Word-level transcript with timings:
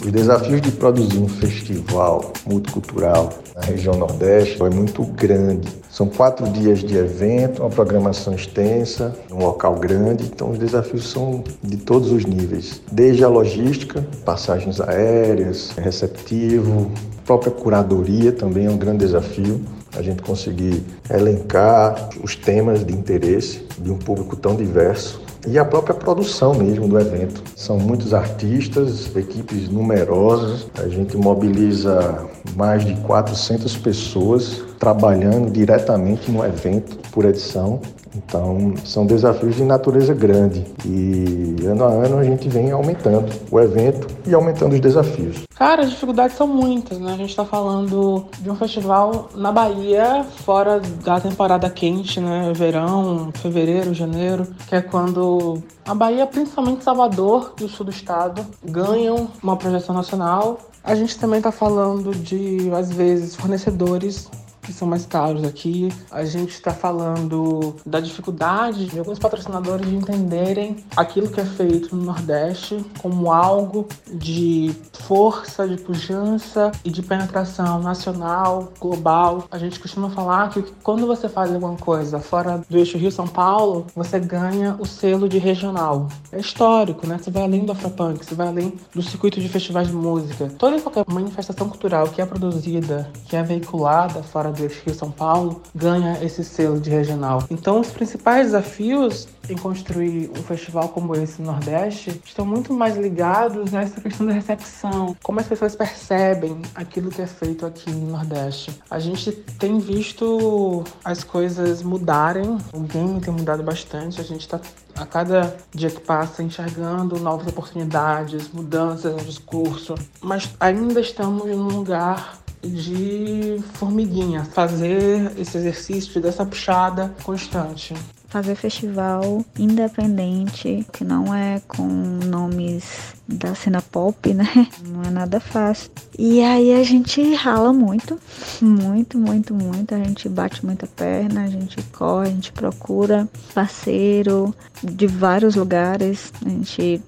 Os 0.00 0.12
desafios 0.12 0.60
de 0.60 0.70
produzir 0.70 1.18
um 1.18 1.28
festival 1.28 2.32
multicultural 2.46 3.30
na 3.54 3.62
região 3.62 3.94
Nordeste 3.94 4.62
é 4.62 4.70
muito 4.70 5.02
grande. 5.02 5.68
São 5.90 6.08
quatro 6.08 6.48
dias 6.50 6.78
de 6.78 6.96
evento, 6.96 7.62
uma 7.62 7.70
programação 7.70 8.32
extensa, 8.32 9.14
um 9.30 9.38
local 9.38 9.74
grande, 9.74 10.24
então 10.24 10.52
os 10.52 10.58
desafios 10.58 11.10
são 11.10 11.42
de 11.62 11.76
todos 11.78 12.12
os 12.12 12.24
níveis, 12.24 12.80
desde 12.92 13.24
a 13.24 13.28
logística, 13.28 14.06
passagens 14.24 14.80
aéreas, 14.80 15.70
receptivo, 15.76 16.92
própria 17.28 17.52
curadoria 17.52 18.32
também 18.32 18.64
é 18.64 18.70
um 18.70 18.78
grande 18.78 19.04
desafio. 19.04 19.60
A 19.94 20.00
gente 20.00 20.22
conseguir 20.22 20.82
elencar 21.10 22.08
os 22.22 22.34
temas 22.36 22.84
de 22.84 22.94
interesse 22.94 23.66
de 23.78 23.90
um 23.90 23.98
público 23.98 24.36
tão 24.36 24.54
diverso 24.54 25.20
e 25.50 25.58
a 25.58 25.64
própria 25.64 25.94
produção 25.94 26.54
mesmo 26.54 26.86
do 26.86 26.98
evento. 26.98 27.42
São 27.56 27.78
muitos 27.78 28.12
artistas, 28.12 29.14
equipes 29.16 29.68
numerosas, 29.68 30.66
a 30.78 30.88
gente 30.88 31.16
mobiliza 31.16 32.26
mais 32.54 32.84
de 32.84 32.94
400 32.96 33.76
pessoas 33.78 34.62
trabalhando 34.78 35.50
diretamente 35.50 36.30
no 36.30 36.44
evento 36.44 36.96
por 37.10 37.24
edição. 37.24 37.80
Então, 38.16 38.74
são 38.84 39.06
desafios 39.06 39.56
de 39.56 39.62
natureza 39.62 40.14
grande 40.14 40.64
e 40.84 41.56
ano 41.66 41.84
a 41.84 41.88
ano 41.88 42.18
a 42.18 42.24
gente 42.24 42.48
vem 42.48 42.70
aumentando 42.70 43.32
o 43.50 43.60
evento 43.60 44.06
e 44.26 44.34
aumentando 44.34 44.74
os 44.74 44.80
desafios. 44.80 45.44
Cara, 45.54 45.82
as 45.82 45.90
dificuldades 45.90 46.36
são 46.36 46.46
muitas, 46.46 46.98
né? 46.98 47.12
A 47.12 47.16
gente 47.16 47.30
está 47.30 47.44
falando 47.44 48.24
de 48.40 48.50
um 48.50 48.56
festival 48.56 49.28
na 49.34 49.52
Bahia, 49.52 50.24
fora 50.44 50.80
da 51.04 51.20
temporada 51.20 51.68
quente, 51.68 52.18
né? 52.20 52.52
Verão, 52.54 53.30
fevereiro, 53.34 53.92
janeiro, 53.92 54.46
que 54.66 54.74
é 54.74 54.80
quando 54.80 55.62
a 55.84 55.94
Bahia, 55.94 56.26
principalmente 56.26 56.84
Salvador 56.84 57.52
e 57.60 57.64
o 57.64 57.68
sul 57.68 57.84
do 57.84 57.92
estado, 57.92 58.44
ganham 58.64 59.28
uma 59.42 59.56
projeção 59.56 59.94
nacional. 59.94 60.58
A 60.82 60.94
gente 60.94 61.18
também 61.18 61.38
está 61.38 61.52
falando 61.52 62.12
de, 62.12 62.70
às 62.72 62.90
vezes, 62.90 63.34
fornecedores 63.36 64.30
que 64.68 64.72
são 64.74 64.86
mais 64.86 65.06
caros 65.06 65.44
aqui. 65.44 65.88
A 66.10 66.26
gente 66.26 66.50
está 66.50 66.72
falando 66.74 67.74
da 67.86 68.00
dificuldade 68.00 68.84
de 68.86 68.98
alguns 68.98 69.18
patrocinadores 69.18 69.88
de 69.88 69.96
entenderem 69.96 70.76
aquilo 70.94 71.30
que 71.30 71.40
é 71.40 71.44
feito 71.44 71.96
no 71.96 72.04
Nordeste 72.04 72.84
como 73.00 73.32
algo 73.32 73.88
de 74.12 74.74
força, 74.92 75.66
de 75.66 75.78
pujança 75.78 76.70
e 76.84 76.90
de 76.90 77.02
penetração 77.02 77.80
nacional, 77.80 78.70
global. 78.78 79.44
A 79.50 79.56
gente 79.56 79.80
costuma 79.80 80.10
falar 80.10 80.50
que 80.50 80.62
quando 80.82 81.06
você 81.06 81.30
faz 81.30 81.50
alguma 81.50 81.76
coisa 81.76 82.20
fora 82.20 82.62
do 82.68 82.76
eixo 82.76 82.98
Rio-São 82.98 83.26
Paulo, 83.26 83.86
você 83.96 84.20
ganha 84.20 84.76
o 84.78 84.84
selo 84.84 85.30
de 85.30 85.38
regional. 85.38 86.08
É 86.30 86.38
histórico, 86.38 87.06
né? 87.06 87.16
Você 87.16 87.30
vai 87.30 87.44
além 87.44 87.64
do 87.64 87.72
Afropunk, 87.72 88.22
você 88.22 88.34
vai 88.34 88.48
além 88.48 88.74
do 88.94 89.02
circuito 89.02 89.40
de 89.40 89.48
festivais 89.48 89.88
de 89.88 89.94
música. 89.94 90.52
Toda 90.58 90.76
e 90.76 90.80
qualquer 90.82 91.04
manifestação 91.08 91.70
cultural 91.70 92.08
que 92.08 92.20
é 92.20 92.26
produzida, 92.26 93.10
que 93.26 93.34
é 93.34 93.42
veiculada 93.42 94.22
fora 94.22 94.57
do 94.58 94.64
eixo 94.64 94.82
Rio-São 94.84 95.10
Paulo, 95.10 95.62
ganha 95.74 96.22
esse 96.22 96.44
selo 96.44 96.78
de 96.80 96.90
regional. 96.90 97.44
Então, 97.50 97.80
os 97.80 97.88
principais 97.88 98.46
desafios 98.46 99.28
em 99.48 99.56
construir 99.56 100.30
um 100.36 100.42
festival 100.42 100.90
como 100.90 101.14
esse 101.14 101.40
no 101.40 101.50
Nordeste 101.50 102.20
estão 102.24 102.44
muito 102.44 102.72
mais 102.74 102.96
ligados 102.96 103.70
nessa 103.72 104.00
questão 104.00 104.26
da 104.26 104.32
recepção, 104.32 105.16
como 105.22 105.40
as 105.40 105.46
pessoas 105.46 105.74
percebem 105.74 106.60
aquilo 106.74 107.10
que 107.10 107.22
é 107.22 107.26
feito 107.26 107.64
aqui 107.64 107.90
no 107.90 108.10
Nordeste. 108.10 108.78
A 108.90 108.98
gente 108.98 109.32
tem 109.32 109.78
visto 109.78 110.84
as 111.04 111.24
coisas 111.24 111.82
mudarem, 111.82 112.58
o 112.72 112.80
game 112.80 113.20
tem 113.20 113.32
mudado 113.32 113.62
bastante, 113.62 114.20
a 114.20 114.24
gente 114.24 114.42
está 114.42 114.60
a 114.96 115.06
cada 115.06 115.56
dia 115.72 115.90
que 115.90 116.00
passa 116.00 116.42
enxergando 116.42 117.18
novas 117.20 117.46
oportunidades, 117.46 118.50
mudanças 118.52 119.14
no 119.14 119.24
discurso, 119.24 119.94
mas 120.20 120.50
ainda 120.58 121.00
estamos 121.00 121.46
num 121.46 121.68
lugar 121.68 122.38
de 122.62 123.62
formiguinha, 123.74 124.44
fazer 124.44 125.32
esse 125.38 125.56
exercício 125.58 126.20
dessa 126.20 126.44
puxada 126.44 127.14
constante 127.22 127.94
fazer 128.28 128.54
festival 128.54 129.44
independente, 129.58 130.86
que 130.92 131.02
não 131.02 131.34
é 131.34 131.60
com 131.66 131.86
nomes 131.86 133.14
da 133.26 133.54
cena 133.54 133.82
pop, 133.82 134.32
né? 134.34 134.68
Não 134.86 135.02
é 135.02 135.10
nada 135.10 135.40
fácil. 135.40 135.90
E 136.18 136.42
aí 136.42 136.74
a 136.74 136.82
gente 136.82 137.34
rala 137.34 137.72
muito, 137.72 138.20
muito, 138.60 139.18
muito, 139.18 139.54
muito. 139.54 139.94
A 139.94 139.98
gente 139.98 140.28
bate 140.28 140.64
muita 140.64 140.86
perna, 140.86 141.44
a 141.44 141.48
gente 141.48 141.82
corre, 141.92 142.28
a 142.28 142.30
gente 142.30 142.52
procura 142.52 143.28
parceiro 143.54 144.54
de 144.82 145.06
vários 145.06 145.54
lugares. 145.54 146.32
A 146.44 146.48
gente 146.48 147.02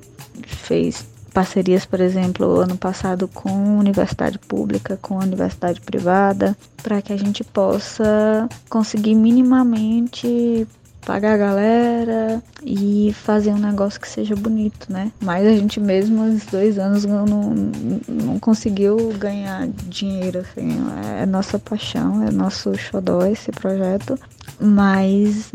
fez 0.46 1.06
parcerias, 1.30 1.86
por 1.86 2.00
exemplo, 2.00 2.60
ano 2.60 2.76
passado 2.76 3.28
com 3.28 3.78
universidade 3.78 4.38
pública, 4.38 4.98
com 5.00 5.16
universidade 5.16 5.80
privada, 5.80 6.56
para 6.82 7.00
que 7.00 7.12
a 7.12 7.16
gente 7.16 7.44
possa 7.44 8.48
conseguir 8.68 9.14
minimamente 9.14 10.66
pagar 11.04 11.34
a 11.34 11.36
galera 11.36 12.42
e 12.64 13.12
fazer 13.14 13.50
um 13.50 13.58
negócio 13.58 14.00
que 14.00 14.08
seja 14.08 14.34
bonito, 14.36 14.92
né? 14.92 15.10
Mas 15.20 15.46
a 15.46 15.52
gente 15.52 15.80
mesmo, 15.80 16.24
os 16.24 16.44
dois 16.46 16.78
anos, 16.78 17.04
não, 17.04 17.24
não, 17.24 18.38
conseguiu 18.38 19.12
ganhar 19.18 19.68
dinheiro, 19.88 20.40
assim. 20.40 20.78
É 21.20 21.26
nossa 21.26 21.58
paixão, 21.58 22.26
é 22.26 22.30
nosso 22.30 22.74
xodó 22.76 23.24
esse 23.26 23.50
projeto, 23.50 24.18
mas 24.60 25.50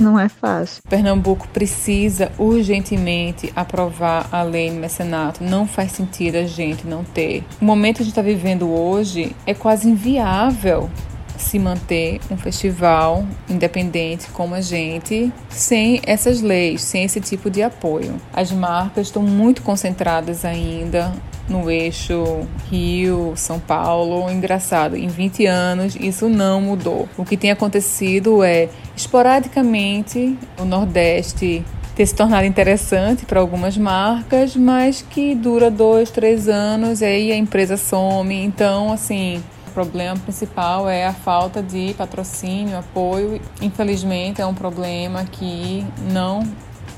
não 0.00 0.18
é 0.18 0.28
fácil. 0.28 0.82
Pernambuco 0.88 1.48
precisa 1.48 2.30
urgentemente 2.38 3.52
aprovar 3.54 4.28
a 4.30 4.42
lei 4.42 4.70
do 4.70 4.76
mecenato. 4.76 5.42
Não 5.42 5.66
faz 5.66 5.92
sentido 5.92 6.36
a 6.36 6.44
gente 6.44 6.86
não 6.86 7.04
ter. 7.04 7.44
O 7.60 7.64
momento 7.64 7.96
que 7.96 8.02
a 8.02 8.04
gente 8.04 8.12
está 8.12 8.22
vivendo 8.22 8.70
hoje 8.70 9.34
é 9.46 9.54
quase 9.54 9.88
inviável 9.88 10.88
se 11.36 11.58
manter 11.58 12.20
um 12.30 12.36
festival 12.36 13.24
independente 13.48 14.28
como 14.28 14.54
a 14.54 14.60
gente 14.60 15.32
sem 15.48 16.00
essas 16.04 16.40
leis, 16.40 16.82
sem 16.82 17.04
esse 17.04 17.20
tipo 17.20 17.50
de 17.50 17.62
apoio. 17.62 18.20
As 18.32 18.52
marcas 18.52 19.08
estão 19.08 19.22
muito 19.22 19.62
concentradas 19.62 20.44
ainda 20.44 21.12
no 21.48 21.70
eixo 21.70 22.46
Rio, 22.70 23.34
São 23.36 23.58
Paulo. 23.58 24.30
Engraçado, 24.30 24.96
em 24.96 25.08
20 25.08 25.46
anos 25.46 25.96
isso 25.96 26.28
não 26.28 26.60
mudou. 26.60 27.08
O 27.16 27.24
que 27.24 27.36
tem 27.36 27.50
acontecido 27.50 28.42
é, 28.42 28.68
esporadicamente, 28.96 30.36
o 30.58 30.64
Nordeste 30.64 31.64
ter 31.94 32.06
se 32.06 32.14
tornado 32.14 32.44
interessante 32.44 33.24
para 33.24 33.38
algumas 33.38 33.78
marcas, 33.78 34.56
mas 34.56 35.02
que 35.08 35.32
dura 35.34 35.70
dois, 35.70 36.10
três 36.10 36.48
anos 36.48 37.00
e 37.00 37.04
aí 37.04 37.32
a 37.32 37.36
empresa 37.36 37.76
some. 37.76 38.34
Então, 38.34 38.92
assim, 38.92 39.42
problema 39.74 40.16
principal 40.20 40.88
é 40.88 41.06
a 41.06 41.12
falta 41.12 41.62
de 41.62 41.94
patrocínio, 41.94 42.78
apoio. 42.78 43.40
Infelizmente, 43.60 44.40
é 44.40 44.46
um 44.46 44.54
problema 44.54 45.24
que 45.24 45.84
não 46.12 46.44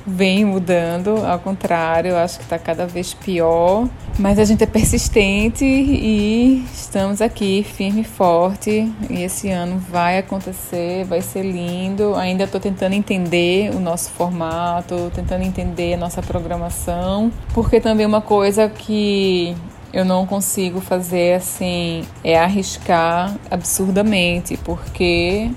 vem 0.07 0.45
mudando, 0.45 1.17
ao 1.27 1.39
contrário, 1.41 2.17
acho 2.17 2.39
que 2.39 2.45
está 2.45 2.59
cada 2.59 2.87
vez 2.87 3.13
pior. 3.13 3.89
Mas 4.19 4.39
a 4.39 4.45
gente 4.45 4.63
é 4.63 4.67
persistente 4.67 5.65
e 5.65 6.65
estamos 6.73 7.21
aqui 7.21 7.65
firme 7.65 8.03
e 8.03 8.05
forte. 8.05 8.91
E 9.11 9.23
esse 9.23 9.51
ano 9.51 9.79
vai 9.79 10.19
acontecer, 10.19 11.05
vai 11.05 11.21
ser 11.21 11.43
lindo. 11.43 12.15
Ainda 12.15 12.45
estou 12.45 12.61
tentando 12.61 12.95
entender 12.95 13.75
o 13.75 13.81
nosso 13.81 14.11
formato, 14.11 15.11
tentando 15.15 15.43
entender 15.43 15.95
a 15.95 15.97
nossa 15.97 16.23
programação, 16.23 17.33
porque 17.53 17.81
também 17.81 18.07
uma 18.07 18.23
coisa 18.23 18.69
que 18.69 19.57
eu 19.93 20.05
não 20.05 20.27
consigo 20.27 20.81
fazer 20.81 21.35
assim, 21.35 22.05
é 22.23 22.39
arriscar 22.39 23.37
absurdamente, 23.51 24.57
porque 24.59 25.51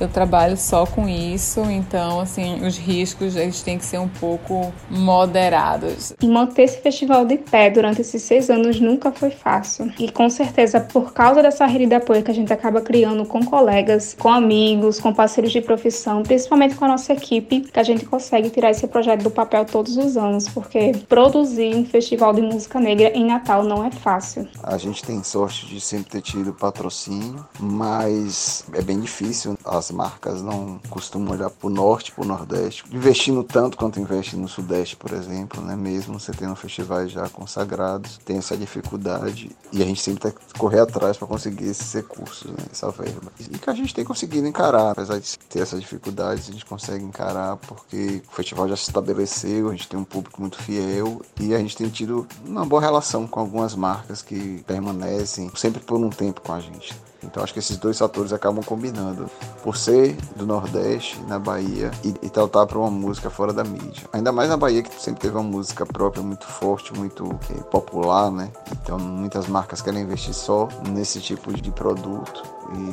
eu 0.00 0.08
trabalho 0.08 0.56
só 0.56 0.86
com 0.86 1.08
isso, 1.08 1.60
então 1.70 2.20
assim, 2.20 2.64
os 2.66 2.76
riscos 2.76 3.36
eles 3.36 3.62
têm 3.62 3.78
que 3.78 3.84
ser 3.84 3.98
um 3.98 4.08
pouco 4.08 4.72
moderados. 4.90 6.12
E 6.20 6.26
manter 6.26 6.62
esse 6.62 6.78
festival 6.78 7.24
de 7.24 7.38
pé 7.38 7.70
durante 7.70 8.00
esses 8.00 8.22
seis 8.22 8.50
anos 8.50 8.80
nunca 8.80 9.10
foi 9.12 9.30
fácil. 9.30 9.92
E 9.98 10.10
com 10.10 10.28
certeza, 10.30 10.80
por 10.80 11.12
causa 11.12 11.42
dessa 11.42 11.66
rede 11.66 11.86
de 11.86 11.94
apoio 11.94 12.22
que 12.22 12.30
a 12.30 12.34
gente 12.34 12.52
acaba 12.52 12.80
criando 12.80 13.24
com 13.24 13.44
colegas, 13.44 14.16
com 14.18 14.28
amigos, 14.28 15.00
com 15.00 15.12
parceiros 15.12 15.52
de 15.52 15.60
profissão, 15.60 16.22
principalmente 16.22 16.74
com 16.74 16.84
a 16.84 16.88
nossa 16.88 17.12
equipe, 17.12 17.60
que 17.60 17.80
a 17.80 17.82
gente 17.82 18.04
consegue 18.04 18.50
tirar 18.50 18.70
esse 18.70 18.86
projeto 18.86 19.22
do 19.22 19.30
papel 19.30 19.64
todos 19.64 19.96
os 19.96 20.16
anos, 20.16 20.48
porque 20.48 20.92
produzir 21.08 21.74
um 21.74 21.84
festival 21.84 22.32
de 22.32 22.42
música 22.42 22.80
negra 22.80 23.10
em 23.14 23.26
Natal 23.26 23.64
não 23.64 23.84
é 23.84 23.90
fácil. 23.90 24.48
A 24.62 24.78
gente 24.78 25.02
tem 25.02 25.22
sorte 25.22 25.66
de 25.66 25.80
sempre 25.80 26.10
ter 26.10 26.22
tido 26.22 26.52
patrocínio, 26.52 27.46
mas 27.58 28.64
é 28.72 28.82
bem 28.82 29.00
difícil. 29.00 29.56
As 29.64 29.87
as 29.88 29.90
marcas 29.90 30.42
não 30.42 30.78
costumam 30.90 31.32
olhar 31.32 31.50
para 31.50 31.66
o 31.66 31.70
norte, 31.70 32.12
para 32.12 32.24
o 32.24 32.26
nordeste, 32.26 32.84
investindo 32.92 33.42
tanto 33.42 33.76
quanto 33.76 33.98
investe 33.98 34.36
no 34.36 34.48
sudeste, 34.48 34.96
por 34.96 35.12
exemplo, 35.12 35.62
né? 35.62 35.74
Mesmo 35.74 36.20
você 36.20 36.32
tendo 36.32 36.54
festivais 36.54 37.10
já 37.10 37.28
consagrados, 37.28 38.18
tem 38.24 38.38
essa 38.38 38.56
dificuldade 38.56 39.50
e 39.72 39.82
a 39.82 39.86
gente 39.86 40.00
sempre 40.00 40.20
tem 40.20 40.32
que 40.32 40.58
correr 40.58 40.80
atrás 40.80 41.16
para 41.16 41.26
conseguir 41.26 41.66
esses 41.66 41.92
recursos, 41.92 42.50
né? 42.50 42.66
essa 42.70 42.90
verba. 42.90 43.32
E 43.40 43.58
que 43.58 43.70
a 43.70 43.74
gente 43.74 43.94
tem 43.94 44.04
conseguido 44.04 44.46
encarar, 44.46 44.90
apesar 44.90 45.18
de 45.18 45.38
ter 45.38 45.60
essas 45.60 45.80
dificuldades, 45.80 46.48
a 46.48 46.52
gente 46.52 46.64
consegue 46.64 47.04
encarar 47.04 47.56
porque 47.56 48.22
o 48.30 48.34
festival 48.34 48.68
já 48.68 48.76
se 48.76 48.82
estabeleceu, 48.82 49.68
a 49.68 49.72
gente 49.72 49.88
tem 49.88 49.98
um 49.98 50.04
público 50.04 50.40
muito 50.40 50.62
fiel 50.62 51.22
e 51.40 51.54
a 51.54 51.58
gente 51.58 51.76
tem 51.76 51.88
tido 51.88 52.26
uma 52.44 52.64
boa 52.64 52.82
relação 52.82 53.26
com 53.26 53.40
algumas 53.40 53.74
marcas 53.74 54.22
que 54.22 54.62
permanecem 54.66 55.50
sempre 55.54 55.80
por 55.80 55.98
um 55.98 56.10
tempo 56.10 56.40
com 56.40 56.52
a 56.52 56.60
gente. 56.60 56.94
Então 57.22 57.42
acho 57.42 57.52
que 57.52 57.58
esses 57.58 57.76
dois 57.76 57.98
fatores 57.98 58.32
acabam 58.32 58.62
combinando. 58.64 59.30
Por 59.62 59.76
ser 59.76 60.16
do 60.36 60.46
Nordeste, 60.46 61.20
na 61.26 61.38
Bahia, 61.38 61.90
e, 62.04 62.08
e 62.22 62.30
tratar 62.30 62.66
para 62.66 62.78
uma 62.78 62.90
música 62.90 63.28
fora 63.30 63.52
da 63.52 63.64
mídia. 63.64 64.08
Ainda 64.12 64.32
mais 64.32 64.48
na 64.48 64.56
Bahia, 64.56 64.82
que 64.82 65.02
sempre 65.02 65.20
teve 65.20 65.36
uma 65.36 65.42
música 65.42 65.84
própria 65.84 66.22
muito 66.22 66.46
forte, 66.46 66.92
muito 66.94 67.24
popular, 67.70 68.30
né? 68.30 68.50
Então 68.82 68.98
muitas 68.98 69.46
marcas 69.46 69.82
querem 69.82 70.02
investir 70.02 70.34
só 70.34 70.68
nesse 70.88 71.20
tipo 71.20 71.52
de 71.52 71.70
produto 71.70 72.42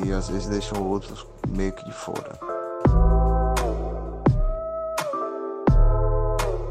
e 0.06 0.12
às 0.12 0.30
vezes 0.30 0.48
deixam 0.48 0.84
outros 0.84 1.26
meio 1.48 1.74
que 1.74 1.86
de 1.86 1.94
fora. 1.94 2.55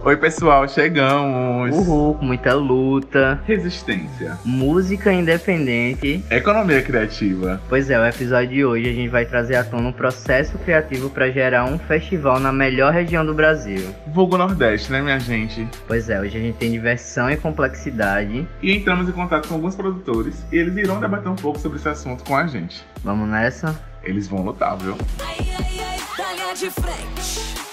Oi, 0.05 0.19
pessoal, 0.19 0.69
chegamos. 0.69 1.75
Uhul, 1.75 2.19
muita 2.21 2.53
luta. 2.53 3.41
Resistência. 3.47 4.39
Música 4.45 5.11
independente. 5.11 6.23
Economia 6.31 6.83
criativa. 6.83 7.59
Pois 7.71 7.89
é, 7.89 7.99
o 7.99 8.05
episódio 8.05 8.51
de 8.51 8.65
hoje 8.67 8.91
a 8.91 8.93
gente 8.93 9.09
vai 9.09 9.25
trazer 9.25 9.57
à 9.57 9.65
tona 9.65 9.89
um 9.89 9.93
processo 9.93 10.59
criativo 10.59 11.09
para 11.09 11.31
gerar 11.31 11.65
um 11.65 11.79
festival 11.79 12.39
na 12.39 12.53
melhor 12.53 12.93
região 12.93 13.25
do 13.25 13.33
Brasil. 13.33 13.81
Vulgo 14.09 14.37
Nordeste, 14.37 14.93
né, 14.93 15.01
minha 15.01 15.19
gente? 15.19 15.67
Pois 15.87 16.11
é, 16.11 16.21
hoje 16.21 16.37
a 16.37 16.41
gente 16.41 16.59
tem 16.59 16.71
diversão 16.71 17.31
e 17.31 17.39
complexidade. 17.39 18.47
E 18.63 18.77
entramos 18.77 19.09
em 19.09 19.13
contato 19.13 19.49
com 19.49 19.55
alguns 19.55 19.75
produtores 19.75 20.45
e 20.53 20.59
eles 20.59 20.77
irão 20.77 21.01
debater 21.01 21.33
um 21.33 21.37
pouco 21.37 21.59
sobre 21.59 21.79
esse 21.79 21.89
assunto 21.89 22.25
com 22.25 22.37
a 22.37 22.47
gente. 22.47 22.85
Vamos 23.03 23.27
nessa? 23.27 23.75
Eles 24.03 24.29
vão 24.29 24.45
lutar, 24.45 24.77
viu? 24.77 24.99
Ai, 25.27 25.39
ai, 25.59 25.81
ai, 25.81 26.55
de 26.55 26.71
frente 26.71 27.64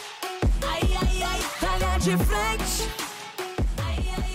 de 2.06 2.18
frente. 2.18 3.11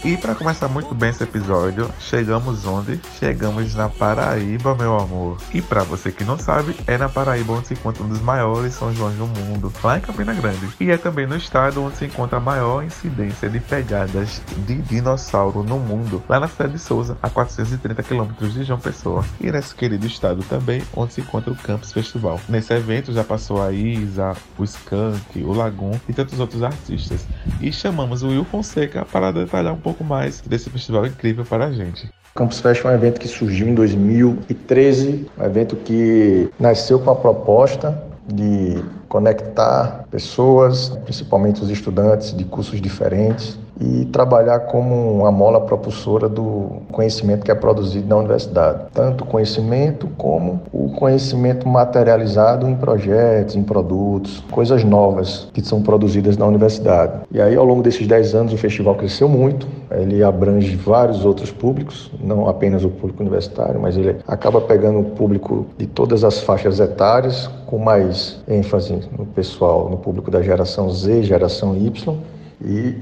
E 0.06 0.16
para 0.16 0.36
começar 0.36 0.68
muito 0.68 0.94
bem 0.94 1.10
esse 1.10 1.24
episódio, 1.24 1.90
chegamos 1.98 2.64
onde? 2.64 3.00
Chegamos 3.18 3.74
na 3.74 3.88
Paraíba, 3.88 4.72
meu 4.72 4.96
amor. 4.96 5.36
E 5.52 5.60
para 5.60 5.82
você 5.82 6.12
que 6.12 6.22
não 6.22 6.38
sabe, 6.38 6.76
é 6.86 6.96
na 6.96 7.08
Paraíba 7.08 7.54
onde 7.54 7.66
se 7.66 7.74
encontra 7.74 8.04
um 8.04 8.08
dos 8.08 8.20
maiores 8.20 8.74
São 8.74 8.94
Joões 8.94 9.16
do 9.16 9.26
mundo, 9.26 9.72
lá 9.82 9.98
em 9.98 10.00
Campina 10.00 10.32
Grande. 10.32 10.68
E 10.78 10.92
é 10.92 10.96
também 10.96 11.26
no 11.26 11.36
estado 11.36 11.82
onde 11.82 11.96
se 11.96 12.04
encontra 12.04 12.36
a 12.36 12.40
maior 12.40 12.84
incidência 12.84 13.50
de 13.50 13.58
pegadas 13.58 14.40
de 14.58 14.76
dinossauro 14.76 15.64
no 15.64 15.76
mundo, 15.76 16.22
lá 16.28 16.38
na 16.38 16.46
cidade 16.46 16.74
de 16.74 16.78
Souza, 16.78 17.18
a 17.20 17.28
430 17.28 18.00
quilômetros 18.04 18.54
de 18.54 18.62
João 18.62 18.78
Pessoa. 18.78 19.24
E 19.40 19.50
nesse 19.50 19.74
querido 19.74 20.06
estado 20.06 20.44
também, 20.44 20.84
onde 20.94 21.14
se 21.14 21.20
encontra 21.20 21.50
o 21.52 21.56
Campus 21.56 21.92
Festival. 21.92 22.40
Nesse 22.48 22.72
evento 22.72 23.12
já 23.12 23.24
passou 23.24 23.60
a 23.60 23.72
Isa, 23.72 24.36
o 24.56 24.62
Skank, 24.62 25.42
o 25.42 25.52
Lagoon 25.52 25.98
e 26.08 26.12
tantos 26.12 26.38
outros 26.38 26.62
artistas. 26.62 27.26
E 27.60 27.72
chamamos 27.72 28.22
o 28.22 28.28
Will 28.28 28.44
Fonseca 28.44 29.04
para 29.04 29.32
detalhar 29.32 29.74
um 29.74 29.80
pouco 29.80 29.95
pouco 29.96 30.04
mais 30.04 30.42
desse 30.42 30.68
festival 30.68 31.06
incrível 31.06 31.44
para 31.44 31.66
a 31.66 31.72
gente. 31.72 32.08
Campus 32.34 32.60
Fest 32.60 32.84
é 32.84 32.88
um 32.88 32.92
evento 32.92 33.18
que 33.18 33.26
surgiu 33.26 33.66
em 33.66 33.74
2013, 33.74 35.26
um 35.38 35.44
evento 35.44 35.74
que 35.76 36.50
nasceu 36.60 36.98
com 37.00 37.10
a 37.10 37.16
proposta 37.16 38.02
de 38.26 38.82
conectar 39.08 40.04
pessoas, 40.10 40.90
principalmente 41.04 41.62
os 41.62 41.70
estudantes 41.70 42.36
de 42.36 42.44
cursos 42.44 42.80
diferentes, 42.80 43.58
e 43.80 44.06
trabalhar 44.06 44.60
como 44.60 45.12
uma 45.12 45.30
mola 45.30 45.60
propulsora 45.60 46.28
do 46.28 46.82
conhecimento 46.90 47.44
que 47.44 47.50
é 47.50 47.54
produzido 47.54 48.08
na 48.08 48.16
universidade. 48.16 48.84
Tanto 48.92 49.24
conhecimento 49.24 50.08
como 50.16 50.60
o 50.72 50.90
conhecimento 50.90 51.68
materializado 51.68 52.68
em 52.68 52.74
projetos, 52.74 53.54
em 53.54 53.62
produtos, 53.62 54.42
coisas 54.50 54.82
novas 54.82 55.48
que 55.52 55.62
são 55.64 55.82
produzidas 55.82 56.36
na 56.36 56.46
universidade. 56.46 57.20
E 57.30 57.40
aí, 57.40 57.54
ao 57.54 57.64
longo 57.64 57.82
desses 57.82 58.06
10 58.06 58.34
anos, 58.34 58.52
o 58.52 58.56
festival 58.56 58.94
cresceu 58.94 59.28
muito, 59.28 59.66
ele 59.90 60.22
abrange 60.22 60.74
vários 60.76 61.24
outros 61.24 61.50
públicos, 61.50 62.10
não 62.20 62.48
apenas 62.48 62.84
o 62.84 62.88
público 62.88 63.22
universitário, 63.22 63.80
mas 63.80 63.96
ele 63.96 64.16
acaba 64.26 64.60
pegando 64.60 65.00
o 65.00 65.04
público 65.04 65.66
de 65.76 65.86
todas 65.86 66.24
as 66.24 66.40
faixas 66.40 66.80
etárias, 66.80 67.50
com 67.66 67.78
mais 67.78 68.40
ênfase 68.48 68.98
no 69.16 69.26
pessoal, 69.26 69.88
no 69.90 69.96
público 69.98 70.30
da 70.30 70.40
geração 70.40 70.90
Z, 70.90 71.22
geração 71.22 71.76
Y, 71.76 72.16
e 72.64 72.94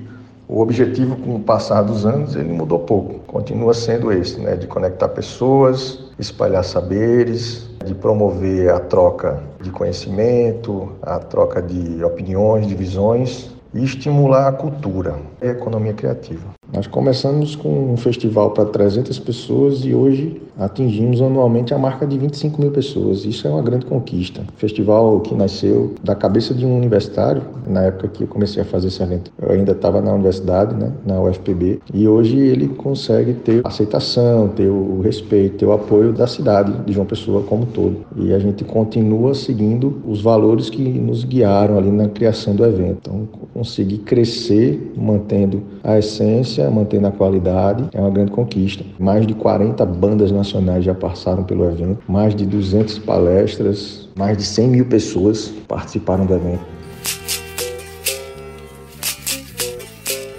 o 0.46 0.60
objetivo, 0.60 1.16
com 1.16 1.36
o 1.36 1.40
passar 1.40 1.82
dos 1.82 2.04
anos, 2.04 2.36
ele 2.36 2.52
mudou 2.52 2.78
pouco. 2.80 3.20
Continua 3.26 3.72
sendo 3.72 4.12
esse, 4.12 4.38
né? 4.40 4.56
de 4.56 4.66
conectar 4.66 5.08
pessoas, 5.08 6.04
espalhar 6.18 6.62
saberes, 6.62 7.68
de 7.84 7.94
promover 7.94 8.70
a 8.70 8.78
troca 8.78 9.42
de 9.60 9.70
conhecimento, 9.70 10.92
a 11.02 11.18
troca 11.18 11.62
de 11.62 12.04
opiniões, 12.04 12.66
de 12.66 12.74
visões 12.74 13.50
e 13.72 13.82
estimular 13.82 14.48
a 14.48 14.52
cultura 14.52 15.16
e 15.42 15.48
a 15.48 15.50
economia 15.52 15.94
criativa. 15.94 16.42
Nós 16.74 16.88
começamos 16.88 17.54
com 17.54 17.92
um 17.92 17.96
festival 17.96 18.50
para 18.50 18.64
300 18.64 19.16
pessoas 19.20 19.84
e 19.84 19.94
hoje 19.94 20.42
atingimos 20.58 21.22
anualmente 21.22 21.72
a 21.72 21.78
marca 21.78 22.04
de 22.04 22.18
25 22.18 22.60
mil 22.60 22.72
pessoas. 22.72 23.24
Isso 23.24 23.46
é 23.46 23.50
uma 23.50 23.62
grande 23.62 23.86
conquista. 23.86 24.42
Festival 24.56 25.20
que 25.20 25.36
nasceu 25.36 25.94
da 26.02 26.16
cabeça 26.16 26.52
de 26.52 26.66
um 26.66 26.76
universitário, 26.76 27.42
na 27.68 27.82
época 27.82 28.08
que 28.08 28.24
eu 28.24 28.26
comecei 28.26 28.60
a 28.60 28.64
fazer 28.64 28.88
esse 28.88 29.00
evento. 29.00 29.30
Eu 29.40 29.52
ainda 29.52 29.70
estava 29.70 30.00
na 30.00 30.12
universidade, 30.12 30.74
né, 30.74 30.92
na 31.06 31.20
UFPB, 31.22 31.80
e 31.92 32.08
hoje 32.08 32.38
ele 32.38 32.66
consegue 32.66 33.34
ter 33.34 33.60
aceitação, 33.64 34.48
ter 34.48 34.68
o 34.68 35.00
respeito, 35.00 35.58
ter 35.58 35.66
o 35.66 35.72
apoio 35.72 36.12
da 36.12 36.26
cidade 36.26 36.72
de 36.84 36.92
João 36.92 37.06
Pessoa 37.06 37.42
como 37.42 37.62
um 37.62 37.66
todo. 37.66 37.98
E 38.16 38.32
a 38.32 38.38
gente 38.40 38.64
continua 38.64 39.32
seguindo 39.34 40.02
os 40.04 40.20
valores 40.20 40.68
que 40.68 40.82
nos 40.82 41.22
guiaram 41.22 41.78
ali 41.78 41.90
na 41.90 42.08
criação 42.08 42.54
do 42.54 42.64
evento. 42.64 42.98
Então, 43.02 43.28
conseguir 43.52 43.98
crescer 43.98 44.92
mantendo 44.96 45.62
a 45.82 45.98
essência 45.98 46.63
mantendo 46.70 47.06
a 47.06 47.10
qualidade, 47.10 47.84
é 47.92 48.00
uma 48.00 48.10
grande 48.10 48.30
conquista. 48.30 48.84
Mais 48.98 49.26
de 49.26 49.34
40 49.34 49.84
bandas 49.86 50.30
nacionais 50.30 50.84
já 50.84 50.94
passaram 50.94 51.44
pelo 51.44 51.64
evento, 51.64 52.02
mais 52.08 52.34
de 52.34 52.44
200 52.46 52.98
palestras, 53.00 54.08
mais 54.16 54.36
de 54.36 54.44
100 54.44 54.68
mil 54.68 54.86
pessoas 54.86 55.52
participaram 55.68 56.26
do 56.26 56.34
evento. 56.34 56.73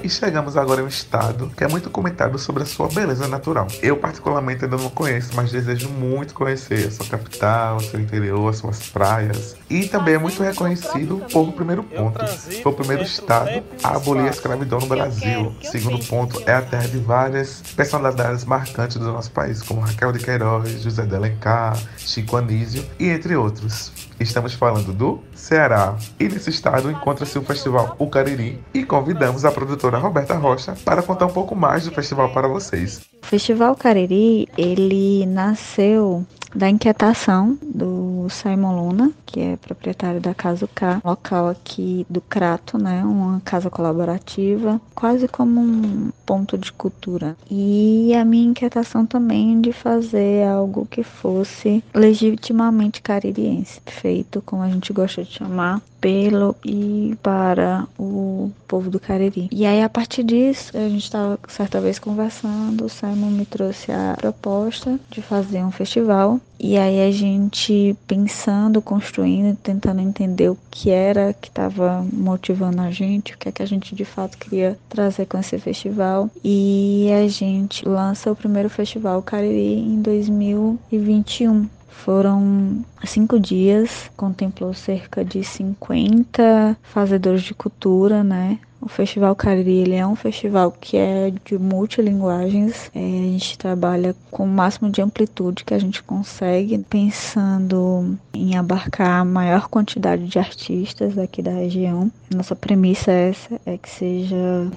E 0.06 0.10
chegamos 0.10 0.56
agora 0.56 0.82
em 0.82 0.84
um 0.84 0.88
estado 0.88 1.52
que 1.58 1.64
é 1.64 1.68
muito 1.68 1.90
comentado 1.90 2.38
sobre 2.38 2.62
a 2.62 2.66
sua 2.68 2.88
beleza 2.90 3.28
natural. 3.28 3.66
Eu, 3.82 3.98
particularmente, 3.98 4.64
ainda 4.64 4.78
não 4.78 4.92
conheço, 4.92 5.32
mas 5.36 5.52
desejo 5.52 5.90
muito 5.90 6.36
conhecer 6.36 6.90
a 6.90 6.92
sua 6.92 7.08
capital, 7.08 7.78
o 7.78 7.82
seu 7.82 8.00
interior, 8.00 8.48
as 8.48 8.58
suas 8.58 8.88
praias. 8.88 9.56
E 9.68 9.88
também 9.88 10.14
é 10.14 10.20
muito 10.20 10.44
reconhecido 10.44 11.26
por 11.34 11.52
primeiro 11.54 11.82
ponto. 11.82 12.24
Foi 12.62 12.72
o 12.72 12.76
primeiro 12.76 13.02
estado 13.02 13.64
a 13.82 13.96
abolir 13.96 14.28
a 14.28 14.30
escravidão 14.30 14.78
no 14.78 14.86
Brasil. 14.86 15.56
Segundo 15.64 15.98
ponto, 16.06 16.40
é 16.46 16.54
a 16.54 16.62
terra 16.62 16.88
de 16.88 17.00
várias 17.00 17.64
personalidades 17.76 18.46
marcantes 18.46 18.98
do 18.98 19.12
nosso 19.12 19.32
país, 19.32 19.64
como 19.64 19.82
Raquel 19.82 20.12
de 20.12 20.20
Queiroz, 20.20 20.84
José 20.84 21.04
de 21.04 21.16
Alencar, 21.16 21.80
Chico 21.98 22.38
Anísio 22.38 22.86
e 23.00 23.10
entre 23.10 23.36
outros. 23.36 23.92
Estamos 24.20 24.54
falando 24.54 24.94
do 24.94 25.20
Ceará. 25.34 25.96
E 26.20 26.26
nesse 26.26 26.50
estado 26.50 26.90
encontra-se 26.90 27.38
o 27.38 27.42
Festival 27.42 27.96
O 28.00 28.08
Cariri 28.08 28.62
e 28.74 28.84
convidamos 28.84 29.44
a 29.46 29.52
produtora 29.52 29.98
Roberta 29.98 30.36
Rocha 30.36 30.76
para 30.86 31.04
contar 31.04 31.26
um 31.26 31.34
pouco 31.34 31.56
mais 31.56 31.86
do 31.86 31.92
festival 31.92 32.30
para 32.30 32.48
vocês. 32.48 33.02
O 33.22 33.26
Festival 33.26 33.76
Cariri, 33.76 34.48
ele 34.58 35.26
nasceu 35.26 36.26
da 36.56 36.70
inquietação 36.70 37.58
do 37.62 38.28
Simon 38.30 38.76
Luna, 38.76 39.12
que 39.26 39.42
é 39.42 39.58
proprietário 39.58 40.22
da 40.22 40.34
Casa 40.34 40.68
K, 40.74 41.02
local 41.04 41.50
aqui 41.50 42.06
do 42.10 42.22
Crato, 42.22 42.78
né, 42.78 43.04
uma 43.04 43.42
casa 43.42 43.70
colaborativa, 43.70 44.80
quase 44.96 45.28
como 45.28 45.60
um 45.60 46.12
ponto 46.26 46.58
de 46.58 46.72
cultura. 46.72 47.36
E 47.52 48.14
a 48.16 48.24
minha 48.24 48.50
inquietação 48.50 49.06
também 49.06 49.60
de 49.60 49.74
fazer 49.74 50.48
algo 50.48 50.88
que 50.90 51.04
fosse 51.04 51.84
legitimamente 51.94 53.02
caririense, 53.02 53.82
feito 53.86 54.42
como 54.42 54.64
a 54.64 54.70
gente 54.70 54.94
gosta 54.94 55.24
de 55.24 55.32
chamar 55.32 55.82
pelo 56.06 56.56
e 56.64 57.18
para 57.24 57.88
o 57.98 58.52
povo 58.68 58.92
do 58.92 59.00
Cariri. 59.00 59.50
E 59.52 59.66
aí, 59.66 59.82
a 59.82 59.90
partir 59.90 60.22
disso, 60.22 60.72
a 60.78 60.88
gente 60.88 61.06
estava 61.06 61.40
certa 61.48 61.82
vez 61.82 61.98
conversando, 61.98 62.86
o 62.86 62.90
Simon 62.90 63.32
me 63.32 63.44
trouxe 63.44 63.92
a 63.92 64.14
proposta 64.16 65.00
de 65.10 65.24
fazer 65.24 65.64
um 65.64 65.72
festival. 65.72 66.40
E 66.60 66.78
aí 66.78 67.02
a 67.02 67.12
gente 67.12 67.98
pensando, 68.06 68.84
construindo, 68.84 69.58
tentando 69.58 70.00
entender 70.00 70.50
o 70.50 70.58
que 70.70 70.92
era 70.92 71.34
que 71.34 71.48
estava 71.48 72.06
motivando 72.14 72.82
a 72.82 72.92
gente, 72.92 73.34
o 73.34 73.38
que 73.40 73.50
é 73.50 73.52
que 73.52 73.64
a 73.64 73.66
gente 73.66 73.96
de 73.96 74.06
fato 74.06 74.38
queria 74.38 74.78
trazer 74.88 75.26
com 75.26 75.40
esse 75.40 75.58
festival. 75.58 76.30
E 76.44 77.10
a 77.14 77.28
gente 77.28 77.84
lança 77.88 78.32
o 78.32 78.36
primeiro 78.36 78.70
festival 78.70 79.24
Cariri 79.24 79.80
em 79.80 80.00
2021 80.04 81.68
Foram 82.04 82.86
cinco 83.04 83.40
dias, 83.40 84.12
contemplou 84.16 84.74
cerca 84.74 85.26
de 85.26 85.44
50 85.44 86.78
fazedores 86.84 87.42
de 87.42 87.54
cultura, 87.54 88.24
né? 88.24 88.60
O 88.86 88.88
Festival 88.88 89.36
Cariri 89.36 89.80
ele 89.80 89.96
é 89.96 90.06
um 90.06 90.16
festival 90.16 90.72
que 90.72 90.96
é 90.96 91.34
de 91.44 91.58
multilinguagens. 91.58 92.92
É, 92.94 93.00
a 93.00 93.32
gente 93.32 93.58
trabalha 93.58 94.16
com 94.30 94.44
o 94.44 94.48
máximo 94.48 94.92
de 94.92 95.02
amplitude 95.02 95.66
que 95.66 95.74
a 95.74 95.80
gente 95.80 96.04
consegue, 96.04 96.78
pensando 96.88 98.16
em 98.32 98.56
abarcar 98.56 99.22
a 99.22 99.26
maior 99.26 99.70
quantidade 99.70 100.28
de 100.28 100.38
artistas 100.38 101.16
daqui 101.16 101.42
da 101.42 101.50
região. 101.50 102.12
Nossa 102.34 102.56
premissa 102.56 103.12
é 103.12 103.30
essa, 103.30 103.62
é 103.66 103.76
que 103.76 103.90
seja 103.90 104.36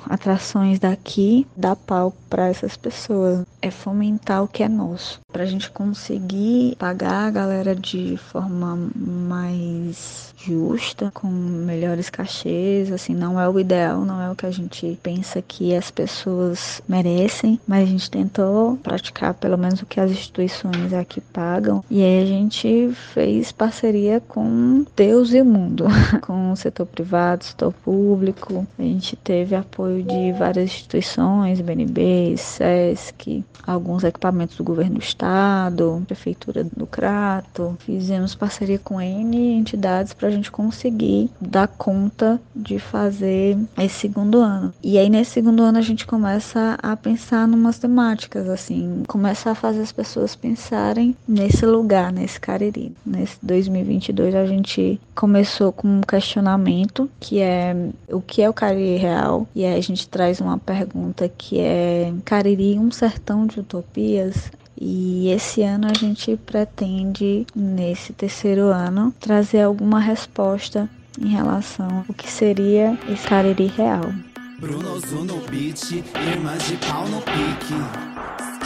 atrações 0.08 0.78
daqui, 0.78 1.46
dar 1.54 1.76
palco 1.76 2.16
para 2.30 2.48
essas 2.48 2.78
pessoas. 2.78 3.44
É 3.60 3.70
fomentar 3.70 4.42
o 4.42 4.48
que 4.48 4.62
é 4.62 4.68
nosso. 4.68 5.20
Para 5.30 5.42
a 5.42 5.46
gente 5.46 5.70
conseguir 5.70 6.76
pagar 6.78 7.26
a 7.26 7.30
galera 7.30 7.74
de 7.74 8.16
forma 8.16 8.78
mais 8.96 10.32
justa, 10.38 11.10
com 11.12 11.26
melhores 11.26 12.08
cachês, 12.08 12.92
assim, 12.92 13.14
não 13.14 13.40
é 13.40 13.48
o 13.48 13.58
ideal, 13.58 13.97
não 14.04 14.20
é 14.20 14.30
o 14.30 14.34
que 14.34 14.46
a 14.46 14.50
gente 14.50 14.98
pensa 15.02 15.42
que 15.42 15.74
as 15.74 15.90
pessoas 15.90 16.82
merecem, 16.88 17.60
mas 17.66 17.82
a 17.82 17.90
gente 17.90 18.10
tentou 18.10 18.76
praticar 18.76 19.34
pelo 19.34 19.58
menos 19.58 19.82
o 19.82 19.86
que 19.86 20.00
as 20.00 20.10
instituições 20.10 20.92
aqui 20.92 21.20
pagam. 21.20 21.84
E 21.90 22.02
aí 22.02 22.22
a 22.22 22.26
gente 22.26 22.90
fez 23.12 23.52
parceria 23.52 24.20
com 24.20 24.84
Deus 24.96 25.32
e 25.32 25.40
o 25.40 25.44
mundo, 25.44 25.86
com 26.22 26.52
o 26.52 26.56
setor 26.56 26.86
privado, 26.86 27.44
setor 27.44 27.72
público. 27.72 28.66
A 28.78 28.82
gente 28.82 29.16
teve 29.16 29.54
apoio 29.54 30.02
de 30.02 30.32
várias 30.32 30.66
instituições, 30.66 31.60
BNB, 31.60 32.36
SESC, 32.36 33.44
alguns 33.66 34.04
equipamentos 34.04 34.56
do 34.56 34.64
governo 34.64 34.94
do 34.94 35.02
estado, 35.02 36.02
prefeitura 36.06 36.64
do 36.64 36.86
Crato. 36.86 37.76
Fizemos 37.80 38.34
parceria 38.34 38.78
com 38.78 39.00
N 39.00 39.36
entidades 39.58 40.12
para 40.12 40.28
a 40.28 40.30
gente 40.30 40.50
conseguir 40.50 41.30
dar 41.40 41.68
conta 41.68 42.40
de 42.54 42.78
fazer 42.78 43.56
segundo 43.96 44.40
ano. 44.40 44.72
E 44.82 44.98
aí 44.98 45.08
nesse 45.08 45.32
segundo 45.32 45.62
ano 45.62 45.78
a 45.78 45.82
gente 45.82 46.06
começa 46.06 46.78
a 46.82 46.96
pensar 46.96 47.46
numas 47.46 47.78
temáticas 47.78 48.48
assim, 48.48 49.02
começa 49.06 49.50
a 49.50 49.54
fazer 49.54 49.80
as 49.80 49.92
pessoas 49.92 50.34
pensarem 50.36 51.16
nesse 51.26 51.64
lugar, 51.66 52.12
nesse 52.12 52.40
Cariri. 52.40 52.92
Nesse 53.04 53.38
2022 53.42 54.34
a 54.34 54.46
gente 54.46 55.00
começou 55.14 55.72
com 55.72 55.88
um 55.88 56.00
questionamento 56.00 57.10
que 57.20 57.40
é 57.40 57.74
o 58.10 58.20
que 58.20 58.42
é 58.42 58.48
o 58.48 58.54
Cariri 58.54 58.96
real? 58.96 59.46
E 59.54 59.64
aí 59.64 59.76
a 59.78 59.82
gente 59.82 60.08
traz 60.08 60.40
uma 60.40 60.58
pergunta 60.58 61.28
que 61.28 61.58
é 61.58 62.12
Cariri 62.24 62.78
um 62.78 62.90
sertão 62.90 63.46
de 63.46 63.60
utopias? 63.60 64.50
E 64.80 65.28
esse 65.30 65.62
ano 65.62 65.88
a 65.90 65.94
gente 65.94 66.36
pretende, 66.36 67.44
nesse 67.54 68.12
terceiro 68.12 68.68
ano, 68.68 69.12
trazer 69.18 69.62
alguma 69.62 69.98
resposta 69.98 70.88
em 71.20 71.28
relação 71.28 72.04
ao 72.08 72.14
que 72.14 72.30
seria 72.30 72.96
esse 73.08 73.26
Cariri 73.26 73.66
real. 73.66 74.12
Bruno 74.58 75.00
no 75.24 75.38
beat, 75.48 75.92
irmã 75.92 76.56
de 76.58 76.76
pau 76.86 77.06
no 77.08 77.20
pique. 77.22 78.57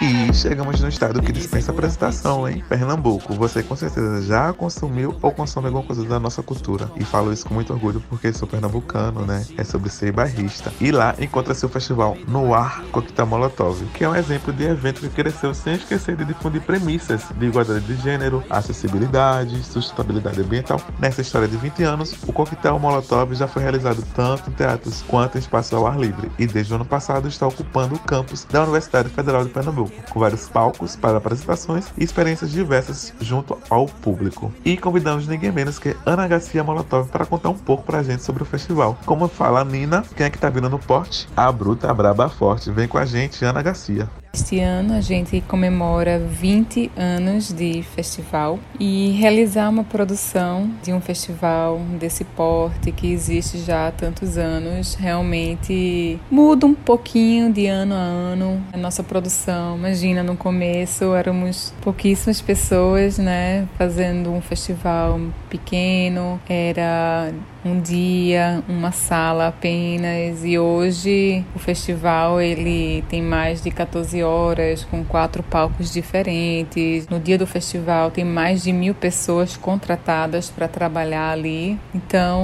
E 0.00 0.32
chegamos 0.34 0.80
no 0.80 0.88
estado 0.88 1.20
que 1.22 1.30
dispensa 1.30 1.70
apresentação, 1.70 2.48
hein? 2.48 2.64
Pernambuco. 2.68 3.34
Você 3.34 3.62
com 3.62 3.76
certeza 3.76 4.22
já 4.22 4.52
consumiu 4.52 5.16
ou 5.22 5.30
consome 5.30 5.66
alguma 5.66 5.84
coisa 5.84 6.04
da 6.04 6.18
nossa 6.18 6.42
cultura. 6.42 6.90
E 6.96 7.04
falo 7.04 7.32
isso 7.32 7.46
com 7.46 7.54
muito 7.54 7.72
orgulho 7.72 8.02
porque 8.08 8.32
sou 8.32 8.48
pernambucano, 8.48 9.24
né? 9.24 9.46
É 9.56 9.62
sobre 9.62 9.90
ser 9.90 10.12
bairrista. 10.12 10.72
E 10.80 10.90
lá 10.90 11.14
encontra-se 11.20 11.64
o 11.64 11.68
festival 11.68 12.16
Noir 12.26 12.82
Coquetel 12.90 13.26
Molotov, 13.26 13.84
que 13.94 14.02
é 14.02 14.08
um 14.08 14.16
exemplo 14.16 14.52
de 14.52 14.64
evento 14.64 15.00
que 15.00 15.08
cresceu 15.08 15.54
sem 15.54 15.74
esquecer 15.74 16.16
de 16.16 16.24
difundir 16.24 16.62
premissas 16.62 17.26
de 17.36 17.46
igualdade 17.46 17.84
de 17.84 17.94
gênero, 17.96 18.42
acessibilidade, 18.50 19.62
sustentabilidade 19.62 20.40
ambiental. 20.40 20.80
Nessa 20.98 21.20
história 21.20 21.46
de 21.46 21.56
20 21.56 21.82
anos, 21.84 22.14
o 22.26 22.32
Coquetel 22.32 22.78
Molotov 22.78 23.34
já 23.34 23.46
foi 23.46 23.62
realizado 23.62 24.02
tanto 24.14 24.50
em 24.50 24.52
teatros 24.52 25.02
quanto 25.02 25.36
em 25.36 25.40
espaço 25.40 25.76
ao 25.76 25.86
ar 25.86 25.98
livre 25.98 26.30
e 26.38 26.46
desde 26.46 26.72
o 26.72 26.76
ano 26.76 26.84
passado 26.84 27.28
está 27.28 27.46
ocupando 27.46 27.94
o 27.94 27.98
campus 27.98 28.44
da 28.50 28.62
Universidade 28.62 29.08
Federal 29.08 29.44
de 29.44 29.50
Pernambuco 29.50 29.91
com 30.10 30.20
vários 30.20 30.48
palcos 30.48 30.96
para 30.96 31.18
apresentações 31.18 31.86
e 31.96 32.04
experiências 32.04 32.50
diversas 32.50 33.12
junto 33.20 33.58
ao 33.70 33.86
público. 33.86 34.52
E 34.64 34.76
convidamos 34.76 35.26
ninguém 35.26 35.52
menos 35.52 35.78
que 35.78 35.96
Ana 36.04 36.28
Garcia 36.28 36.64
Molotov 36.64 37.08
para 37.08 37.26
contar 37.26 37.50
um 37.50 37.58
pouco 37.58 37.84
pra 37.84 38.02
gente 38.02 38.22
sobre 38.22 38.42
o 38.42 38.46
festival. 38.46 38.98
Como 39.04 39.28
fala 39.28 39.60
a 39.60 39.64
Nina, 39.64 40.04
quem 40.16 40.26
é 40.26 40.30
que 40.30 40.38
tá 40.38 40.48
vindo 40.48 40.68
no 40.68 40.78
porte? 40.78 41.28
A 41.36 41.50
bruta, 41.50 41.90
a 41.90 41.94
braba, 41.94 42.26
a 42.26 42.28
forte. 42.28 42.70
Vem 42.70 42.88
com 42.88 42.98
a 42.98 43.04
gente, 43.04 43.44
Ana 43.44 43.62
Garcia. 43.62 44.08
Este 44.34 44.60
ano 44.60 44.94
a 44.94 45.00
gente 45.02 45.42
comemora 45.42 46.18
20 46.18 46.90
anos 46.96 47.52
de 47.52 47.82
festival 47.82 48.58
e 48.80 49.10
realizar 49.10 49.68
uma 49.68 49.84
produção 49.84 50.70
de 50.82 50.90
um 50.90 51.02
festival 51.02 51.78
desse 52.00 52.24
porte 52.24 52.90
que 52.92 53.12
existe 53.12 53.58
já 53.58 53.88
há 53.88 53.92
tantos 53.92 54.38
anos 54.38 54.94
realmente 54.94 56.18
muda 56.30 56.64
um 56.64 56.72
pouquinho 56.72 57.52
de 57.52 57.66
ano 57.66 57.94
a 57.94 57.98
ano 57.98 58.64
a 58.72 58.78
nossa 58.78 59.02
produção. 59.02 59.76
Imagina 59.76 60.22
no 60.22 60.34
começo 60.34 61.14
éramos 61.14 61.74
pouquíssimas 61.82 62.40
pessoas, 62.40 63.18
né, 63.18 63.68
fazendo 63.76 64.32
um 64.32 64.40
festival 64.40 65.20
pequeno, 65.50 66.40
era 66.48 67.34
um 67.64 67.80
dia, 67.80 68.62
uma 68.68 68.90
sala 68.90 69.48
apenas 69.48 70.44
e 70.44 70.58
hoje 70.58 71.44
o 71.54 71.58
festival 71.58 72.40
ele 72.40 73.04
tem 73.08 73.22
mais 73.22 73.62
de 73.62 73.70
14 73.70 74.22
horas 74.22 74.84
com 74.84 75.04
quatro 75.04 75.42
palcos 75.42 75.92
diferentes. 75.92 77.06
No 77.08 77.20
dia 77.20 77.38
do 77.38 77.46
festival 77.46 78.10
tem 78.10 78.24
mais 78.24 78.62
de 78.62 78.72
mil 78.72 78.94
pessoas 78.94 79.56
contratadas 79.56 80.50
para 80.50 80.66
trabalhar 80.66 81.30
ali. 81.30 81.78
Então 81.94 82.40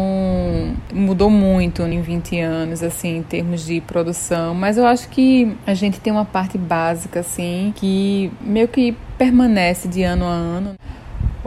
mudou 0.92 1.30
muito 1.30 1.82
em 1.82 2.00
20 2.00 2.40
anos 2.40 2.82
assim 2.82 3.18
em 3.18 3.22
termos 3.22 3.64
de 3.64 3.80
produção, 3.80 4.54
mas 4.54 4.78
eu 4.78 4.86
acho 4.86 5.08
que 5.08 5.56
a 5.66 5.74
gente 5.74 5.98
tem 6.00 6.12
uma 6.12 6.24
parte 6.24 6.56
básica 6.56 7.20
assim 7.20 7.72
que 7.74 8.30
meio 8.40 8.68
que 8.68 8.96
permanece 9.16 9.88
de 9.88 10.04
ano 10.04 10.24
a 10.24 10.32
ano. 10.32 10.74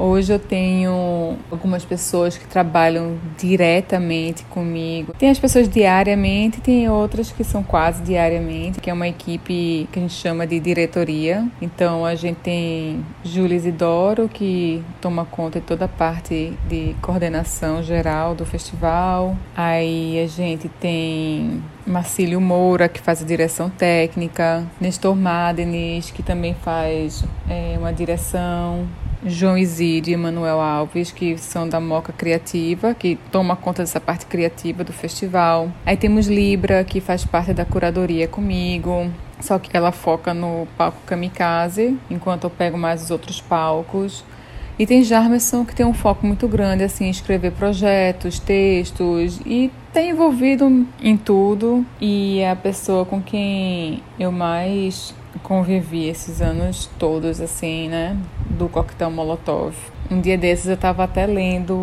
Hoje 0.04 0.34
eu 0.34 0.40
tenho 0.40 1.38
algumas 1.52 1.86
pessoas 1.86 2.36
que 2.36 2.48
trabalham 2.48 3.20
diretamente 3.38 4.44
comigo. 4.46 5.14
Tem 5.14 5.30
as 5.30 5.38
pessoas 5.38 5.70
diariamente, 5.70 6.60
tem 6.60 6.90
outras 6.90 7.32
que 7.32 7.44
são 7.44 7.62
quase 7.62 8.02
diariamente, 8.02 8.82
que 8.82 8.90
é 8.90 8.94
uma 8.94 9.08
equipe 9.08 9.88
que 9.92 10.00
a 10.00 10.02
gente 10.02 10.16
chama 10.16 10.48
de 10.48 10.60
diretoria. 10.60 11.48
Então 11.62 12.04
a 12.04 12.16
gente 12.16 12.38
tem 12.38 13.06
Júlia 13.24 13.56
Isidoro, 13.56 14.28
que 14.28 14.84
toma 15.00 15.24
conta 15.24 15.60
de 15.60 15.68
toda 15.68 15.86
a 15.86 15.88
parte 15.88 16.52
de 16.68 16.96
coordenação 17.00 17.84
geral 17.84 18.34
do 18.34 18.44
festival. 18.44 19.38
Aí 19.56 20.20
a 20.20 20.26
gente 20.26 20.68
tem 20.68 21.62
Marcílio 21.86 22.42
Moura, 22.42 22.90
que 22.90 23.00
faz 23.00 23.22
a 23.22 23.26
direção 23.26 23.70
técnica, 23.70 24.66
Nestor 24.80 25.16
Madenis, 25.16 26.10
que 26.10 26.24
também 26.24 26.56
faz 26.56 27.24
é, 27.48 27.76
uma 27.78 27.94
direção, 27.94 28.88
João 29.26 29.58
Isídio 29.58 30.14
e 30.14 30.18
Manuel 30.18 30.60
Alves, 30.60 31.12
que 31.12 31.38
são 31.38 31.70
da 31.70 31.80
Moca 31.80 32.12
Criativa, 32.12 32.94
que 32.94 33.18
toma 33.32 33.56
conta 33.56 33.84
dessa 33.84 34.00
parte 34.00 34.26
criativa 34.26 34.84
do 34.84 34.92
festival. 34.92 35.72
Aí 35.86 35.96
temos 35.96 36.28
Libra, 36.28 36.84
que 36.84 37.00
faz 37.00 37.24
parte 37.24 37.54
da 37.54 37.66
curadoria 37.66 38.28
comigo. 38.28 39.12
Só 39.40 39.58
que 39.58 39.76
ela 39.76 39.92
foca 39.92 40.34
no 40.34 40.68
palco 40.78 41.00
Kamikaze, 41.06 41.98
enquanto 42.10 42.46
eu 42.46 42.50
pego 42.50 42.78
mais 42.78 43.04
os 43.04 43.12
outros 43.12 43.42
palcos. 43.42 44.24
E 44.78 44.86
tem 44.86 45.04
Jarmerson, 45.04 45.64
que 45.66 45.76
tem 45.76 45.86
um 45.86 45.94
foco 45.94 46.26
muito 46.26 46.48
grande 46.48 46.84
assim, 46.84 47.06
em 47.06 47.10
escrever 47.10 47.52
projetos, 47.52 48.40
textos 48.40 49.40
e 49.46 49.72
tem 49.94 50.10
envolvido 50.10 50.88
em 51.02 51.18
tudo. 51.18 51.86
E 52.00 52.40
é 52.40 52.50
a 52.50 52.56
pessoa 52.56 53.06
com 53.06 53.22
quem 53.22 54.02
eu 54.20 54.32
mais 54.32 55.14
convivi 55.44 56.08
esses 56.08 56.42
anos 56.42 56.90
todos, 56.98 57.40
assim, 57.42 57.90
né? 57.90 58.18
Do 58.62 58.70
coquetel 58.70 59.10
Molotov. 59.10 59.74
Um 60.12 60.22
dia 60.22 60.38
desses 60.38 60.68
eu 60.68 60.76
estava 60.76 61.04
até 61.04 61.26
lendo 61.26 61.74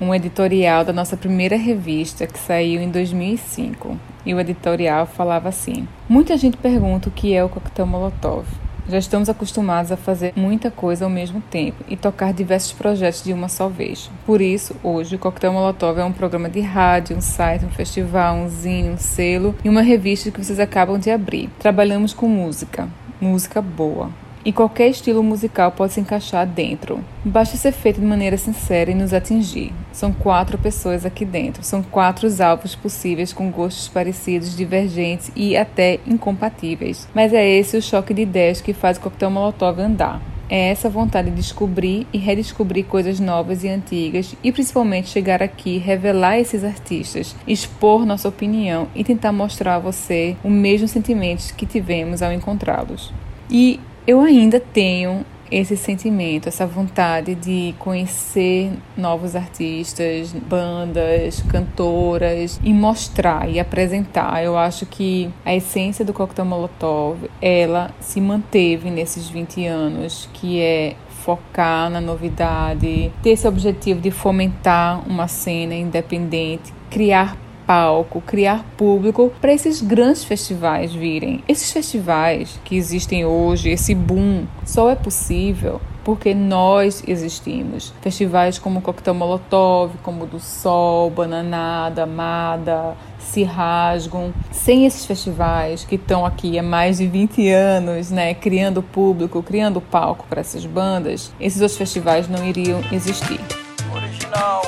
um 0.00 0.14
editorial 0.14 0.84
da 0.84 0.92
nossa 0.92 1.16
primeira 1.16 1.56
revista 1.56 2.28
que 2.28 2.38
saiu 2.38 2.80
em 2.80 2.88
2005. 2.88 3.98
E 4.24 4.32
o 4.32 4.38
editorial 4.38 5.04
falava 5.04 5.48
assim: 5.48 5.88
Muita 6.08 6.36
gente 6.36 6.58
pergunta 6.58 7.08
o 7.08 7.12
que 7.12 7.34
é 7.34 7.42
o 7.42 7.48
coquetel 7.48 7.88
Molotov. 7.88 8.46
Já 8.88 8.98
estamos 8.98 9.28
acostumados 9.28 9.90
a 9.90 9.96
fazer 9.96 10.32
muita 10.36 10.70
coisa 10.70 11.04
ao 11.04 11.10
mesmo 11.10 11.40
tempo 11.50 11.82
e 11.88 11.96
tocar 11.96 12.32
diversos 12.32 12.70
projetos 12.70 13.24
de 13.24 13.32
uma 13.32 13.48
só 13.48 13.68
vez. 13.68 14.08
Por 14.24 14.40
isso, 14.40 14.76
hoje, 14.84 15.16
o 15.16 15.18
Coquetel 15.18 15.52
Molotov 15.52 15.98
é 15.98 16.04
um 16.04 16.12
programa 16.12 16.48
de 16.48 16.60
rádio, 16.60 17.16
um 17.16 17.20
site, 17.20 17.64
um 17.64 17.70
festival, 17.70 18.36
um 18.36 18.48
zine, 18.48 18.90
um 18.90 18.96
selo 18.96 19.56
e 19.64 19.68
uma 19.68 19.82
revista 19.82 20.30
que 20.30 20.44
vocês 20.44 20.60
acabam 20.60 21.00
de 21.00 21.10
abrir. 21.10 21.50
Trabalhamos 21.58 22.14
com 22.14 22.28
música, 22.28 22.88
música 23.20 23.60
boa, 23.60 24.12
e 24.46 24.52
qualquer 24.52 24.90
estilo 24.90 25.24
musical 25.24 25.72
pode 25.72 25.94
se 25.94 26.00
encaixar 26.00 26.46
dentro. 26.46 27.04
Basta 27.24 27.56
ser 27.56 27.72
feito 27.72 28.00
de 28.00 28.06
maneira 28.06 28.36
sincera 28.36 28.92
e 28.92 28.94
nos 28.94 29.12
atingir. 29.12 29.72
São 29.92 30.12
quatro 30.12 30.56
pessoas 30.56 31.04
aqui 31.04 31.24
dentro, 31.24 31.64
são 31.64 31.82
quatro 31.82 32.28
alvos 32.40 32.76
possíveis 32.76 33.32
com 33.32 33.50
gostos 33.50 33.88
parecidos, 33.88 34.56
divergentes 34.56 35.32
e 35.34 35.56
até 35.56 35.98
incompatíveis. 36.06 37.08
Mas 37.12 37.32
é 37.32 37.44
esse 37.44 37.76
o 37.76 37.82
choque 37.82 38.14
de 38.14 38.22
ideias 38.22 38.60
que 38.60 38.72
faz 38.72 38.98
o 38.98 39.00
coquetel 39.00 39.32
Molotov 39.32 39.80
andar. 39.80 40.22
É 40.48 40.68
essa 40.68 40.88
vontade 40.88 41.28
de 41.28 41.34
descobrir 41.34 42.06
e 42.12 42.18
redescobrir 42.18 42.84
coisas 42.84 43.18
novas 43.18 43.64
e 43.64 43.68
antigas 43.68 44.36
e 44.44 44.52
principalmente 44.52 45.08
chegar 45.08 45.42
aqui, 45.42 45.76
revelar 45.76 46.38
esses 46.38 46.62
artistas, 46.62 47.34
expor 47.48 48.06
nossa 48.06 48.28
opinião 48.28 48.86
e 48.94 49.02
tentar 49.02 49.32
mostrar 49.32 49.74
a 49.74 49.80
você 49.80 50.36
o 50.44 50.48
mesmo 50.48 50.86
sentimento 50.86 51.52
que 51.56 51.66
tivemos 51.66 52.22
ao 52.22 52.32
encontrá-los. 52.32 53.12
E 53.50 53.80
eu 54.06 54.20
ainda 54.20 54.60
tenho 54.60 55.24
esse 55.50 55.76
sentimento, 55.76 56.48
essa 56.48 56.66
vontade 56.66 57.34
de 57.34 57.74
conhecer 57.78 58.72
novos 58.96 59.36
artistas, 59.36 60.32
bandas, 60.32 61.42
cantoras 61.42 62.60
e 62.62 62.72
mostrar 62.72 63.48
e 63.48 63.60
apresentar. 63.60 64.42
Eu 64.42 64.56
acho 64.56 64.86
que 64.86 65.30
a 65.44 65.54
essência 65.54 66.04
do 66.04 66.12
Coquetel 66.12 66.44
Molotov, 66.44 67.18
ela 67.40 67.90
se 68.00 68.20
manteve 68.20 68.90
nesses 68.90 69.28
20 69.28 69.66
anos, 69.66 70.28
que 70.32 70.60
é 70.60 70.96
focar 71.08 71.90
na 71.90 72.00
novidade, 72.00 73.12
ter 73.22 73.30
esse 73.30 73.48
objetivo 73.48 74.00
de 74.00 74.12
fomentar 74.12 75.02
uma 75.08 75.26
cena 75.26 75.74
independente, 75.74 76.72
criar 76.90 77.36
palco, 77.66 78.20
criar 78.20 78.64
público 78.76 79.32
para 79.40 79.52
esses 79.52 79.82
grandes 79.82 80.24
festivais 80.24 80.94
virem. 80.94 81.42
Esses 81.48 81.72
festivais 81.72 82.58
que 82.64 82.76
existem 82.76 83.24
hoje, 83.24 83.70
esse 83.70 83.94
boom, 83.94 84.46
só 84.64 84.88
é 84.88 84.94
possível 84.94 85.80
porque 86.06 86.32
nós 86.32 87.02
existimos. 87.04 87.92
Festivais 88.00 88.60
como 88.60 88.80
Coquetel 88.80 89.12
Molotov, 89.12 89.90
como 90.04 90.24
do 90.24 90.38
Sol, 90.38 91.10
Bananada, 91.10 92.04
Amada, 92.04 92.96
se 93.18 93.42
rasgam. 93.42 94.32
Sem 94.52 94.86
esses 94.86 95.04
festivais 95.04 95.84
que 95.84 95.96
estão 95.96 96.24
aqui 96.24 96.60
há 96.60 96.62
mais 96.62 96.98
de 96.98 97.08
20 97.08 97.50
anos, 97.50 98.12
né, 98.12 98.34
criando 98.34 98.84
público, 98.84 99.42
criando 99.42 99.80
palco 99.80 100.24
para 100.28 100.40
essas 100.40 100.64
bandas, 100.64 101.32
esses 101.40 101.60
outros 101.60 101.76
festivais 101.76 102.28
não 102.28 102.46
iriam 102.46 102.80
existir. 102.92 103.40
Original, 103.92 104.62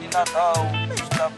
de 0.00 0.16
Natal, 0.16 0.54
está 0.94 1.30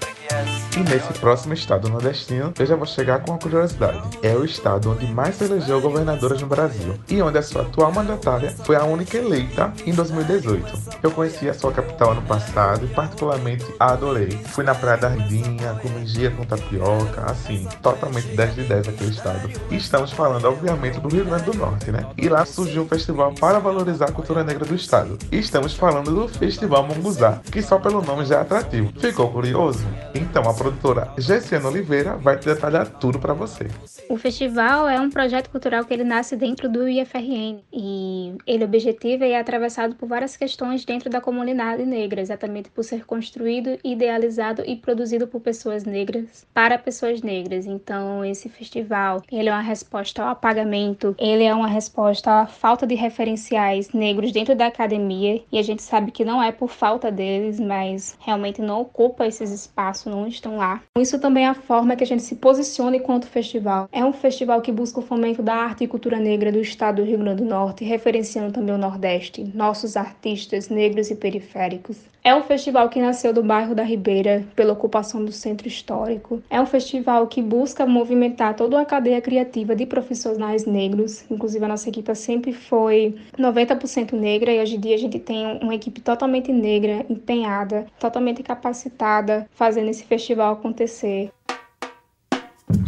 e 0.78 0.82
nesse 0.82 1.12
próximo 1.14 1.54
estado 1.54 1.88
nordestino, 1.88 2.52
eu 2.56 2.64
já 2.64 2.76
vou 2.76 2.86
chegar 2.86 3.18
com 3.20 3.32
uma 3.32 3.38
curiosidade. 3.38 4.00
É 4.22 4.34
o 4.34 4.44
estado 4.44 4.92
onde 4.92 5.08
mais 5.08 5.34
se 5.34 5.44
elegeu 5.44 5.80
governadoras 5.80 6.40
no 6.40 6.46
Brasil 6.46 6.94
e 7.08 7.20
onde 7.20 7.36
a 7.36 7.42
sua 7.42 7.62
atual 7.62 7.90
mandatária 7.90 8.54
foi 8.64 8.76
a 8.76 8.84
única 8.84 9.18
eleita 9.18 9.72
em 9.84 9.92
2018. 9.92 10.98
Eu 11.02 11.10
conheci 11.10 11.48
a 11.48 11.54
sua 11.54 11.72
capital 11.72 12.12
ano 12.12 12.22
passado 12.22 12.84
e 12.84 12.94
particularmente 12.94 13.66
a 13.80 13.92
adorei. 13.92 14.30
Fui 14.30 14.62
na 14.62 14.72
Praia 14.72 14.98
da 14.98 15.08
Rindinha, 15.08 15.74
comi 15.82 16.06
gia 16.06 16.30
com 16.30 16.44
tapioca, 16.44 17.22
assim, 17.28 17.66
totalmente 17.82 18.28
10 18.28 18.54
de 18.54 18.62
10 18.62 18.88
aquele 18.88 19.10
estado. 19.10 19.50
E 19.72 19.76
estamos 19.76 20.12
falando, 20.12 20.44
obviamente, 20.44 21.00
do 21.00 21.08
Rio 21.08 21.24
Grande 21.24 21.44
do 21.44 21.54
Norte, 21.54 21.90
né? 21.90 22.06
E 22.16 22.28
lá 22.28 22.46
surgiu 22.46 22.82
um 22.82 22.88
festival 22.88 23.32
para 23.32 23.58
valorizar 23.58 24.06
a 24.06 24.12
cultura 24.12 24.44
negra 24.44 24.64
do 24.64 24.76
estado. 24.76 25.18
E 25.32 25.38
estamos 25.40 25.74
falando 25.74 26.14
do 26.14 26.28
Festival 26.28 26.86
Munguzá, 26.86 27.40
que 27.50 27.60
só 27.60 27.80
pelo 27.80 28.00
nome 28.00 28.24
já 28.24 28.36
é 28.36 28.40
atrativo. 28.42 28.92
Ficou 29.00 29.28
curioso? 29.32 29.84
Então 30.14 30.48
a 30.48 30.54
produtora 30.68 31.12
Gessiana 31.16 31.68
Oliveira 31.68 32.16
vai 32.16 32.38
te 32.38 32.44
detalhar 32.44 32.86
tudo 32.86 33.18
para 33.18 33.32
você. 33.32 33.68
O 34.08 34.16
festival 34.16 34.88
é 34.88 35.00
um 35.00 35.08
projeto 35.08 35.48
cultural 35.48 35.84
que 35.84 35.94
ele 35.94 36.04
nasce 36.04 36.36
dentro 36.36 36.68
do 36.68 36.86
IFRN 36.86 37.60
e 37.72 38.34
ele 38.46 38.64
objetiva 38.64 39.24
e 39.24 39.32
é 39.32 39.40
atravessado 39.40 39.94
por 39.94 40.08
várias 40.08 40.36
questões 40.36 40.84
dentro 40.84 41.08
da 41.08 41.20
comunidade 41.20 41.84
negra, 41.84 42.20
exatamente 42.20 42.70
por 42.70 42.84
ser 42.84 43.06
construído, 43.06 43.78
idealizado 43.82 44.62
e 44.66 44.76
produzido 44.76 45.26
por 45.26 45.40
pessoas 45.40 45.84
negras 45.84 46.46
para 46.52 46.76
pessoas 46.78 47.22
negras. 47.22 47.64
Então 47.66 48.24
esse 48.24 48.48
festival 48.48 49.22
ele 49.32 49.48
é 49.48 49.52
uma 49.52 49.62
resposta 49.62 50.22
ao 50.22 50.28
apagamento, 50.30 51.14
ele 51.18 51.44
é 51.44 51.54
uma 51.54 51.68
resposta 51.68 52.42
à 52.42 52.46
falta 52.46 52.86
de 52.86 52.94
referenciais 52.94 53.90
negros 53.92 54.32
dentro 54.32 54.54
da 54.54 54.66
academia 54.66 55.42
e 55.50 55.58
a 55.58 55.62
gente 55.62 55.82
sabe 55.82 56.10
que 56.10 56.24
não 56.24 56.42
é 56.42 56.52
por 56.52 56.68
falta 56.68 57.10
deles, 57.10 57.58
mas 57.58 58.18
realmente 58.20 58.60
não 58.60 58.82
ocupa 58.82 59.26
esses 59.26 59.50
espaços 59.50 60.12
não 60.12 60.26
estão 60.26 60.57
lá. 60.58 60.82
Isso 60.98 61.18
também 61.18 61.44
é 61.44 61.48
a 61.48 61.54
forma 61.54 61.96
que 61.96 62.04
a 62.04 62.06
gente 62.06 62.22
se 62.22 62.34
posiciona 62.34 62.96
enquanto 62.96 63.26
festival. 63.26 63.88
É 63.90 64.04
um 64.04 64.12
festival 64.12 64.60
que 64.60 64.72
busca 64.72 65.00
o 65.00 65.02
fomento 65.02 65.42
da 65.42 65.54
arte 65.54 65.84
e 65.84 65.88
cultura 65.88 66.18
negra 66.18 66.52
do 66.52 66.60
estado 66.60 66.96
do 66.96 67.08
Rio 67.08 67.18
Grande 67.18 67.42
do 67.42 67.48
Norte, 67.48 67.84
referenciando 67.84 68.52
também 68.52 68.74
o 68.74 68.78
Nordeste, 68.78 69.50
nossos 69.54 69.96
artistas 69.96 70.68
negros 70.68 71.10
e 71.10 71.14
periféricos. 71.14 71.96
É 72.28 72.34
um 72.34 72.42
festival 72.42 72.90
que 72.90 73.00
nasceu 73.00 73.32
do 73.32 73.42
bairro 73.42 73.74
da 73.74 73.82
Ribeira, 73.82 74.46
pela 74.54 74.74
ocupação 74.74 75.24
do 75.24 75.32
centro 75.32 75.66
histórico. 75.66 76.42
É 76.50 76.60
um 76.60 76.66
festival 76.66 77.26
que 77.26 77.40
busca 77.40 77.86
movimentar 77.86 78.54
toda 78.54 78.78
a 78.78 78.84
cadeia 78.84 79.18
criativa 79.18 79.74
de 79.74 79.86
profissionais 79.86 80.66
negros. 80.66 81.24
Inclusive, 81.30 81.64
a 81.64 81.68
nossa 81.68 81.88
equipe 81.88 82.14
sempre 82.14 82.52
foi 82.52 83.16
90% 83.38 84.12
negra 84.12 84.52
e 84.52 84.60
hoje 84.60 84.76
em 84.76 84.80
dia 84.80 84.94
a 84.94 84.98
gente 84.98 85.18
tem 85.18 85.58
uma 85.62 85.74
equipe 85.74 86.02
totalmente 86.02 86.52
negra, 86.52 87.06
empenhada, 87.08 87.86
totalmente 87.98 88.42
capacitada, 88.42 89.48
fazendo 89.50 89.88
esse 89.88 90.04
festival 90.04 90.52
acontecer. 90.52 91.30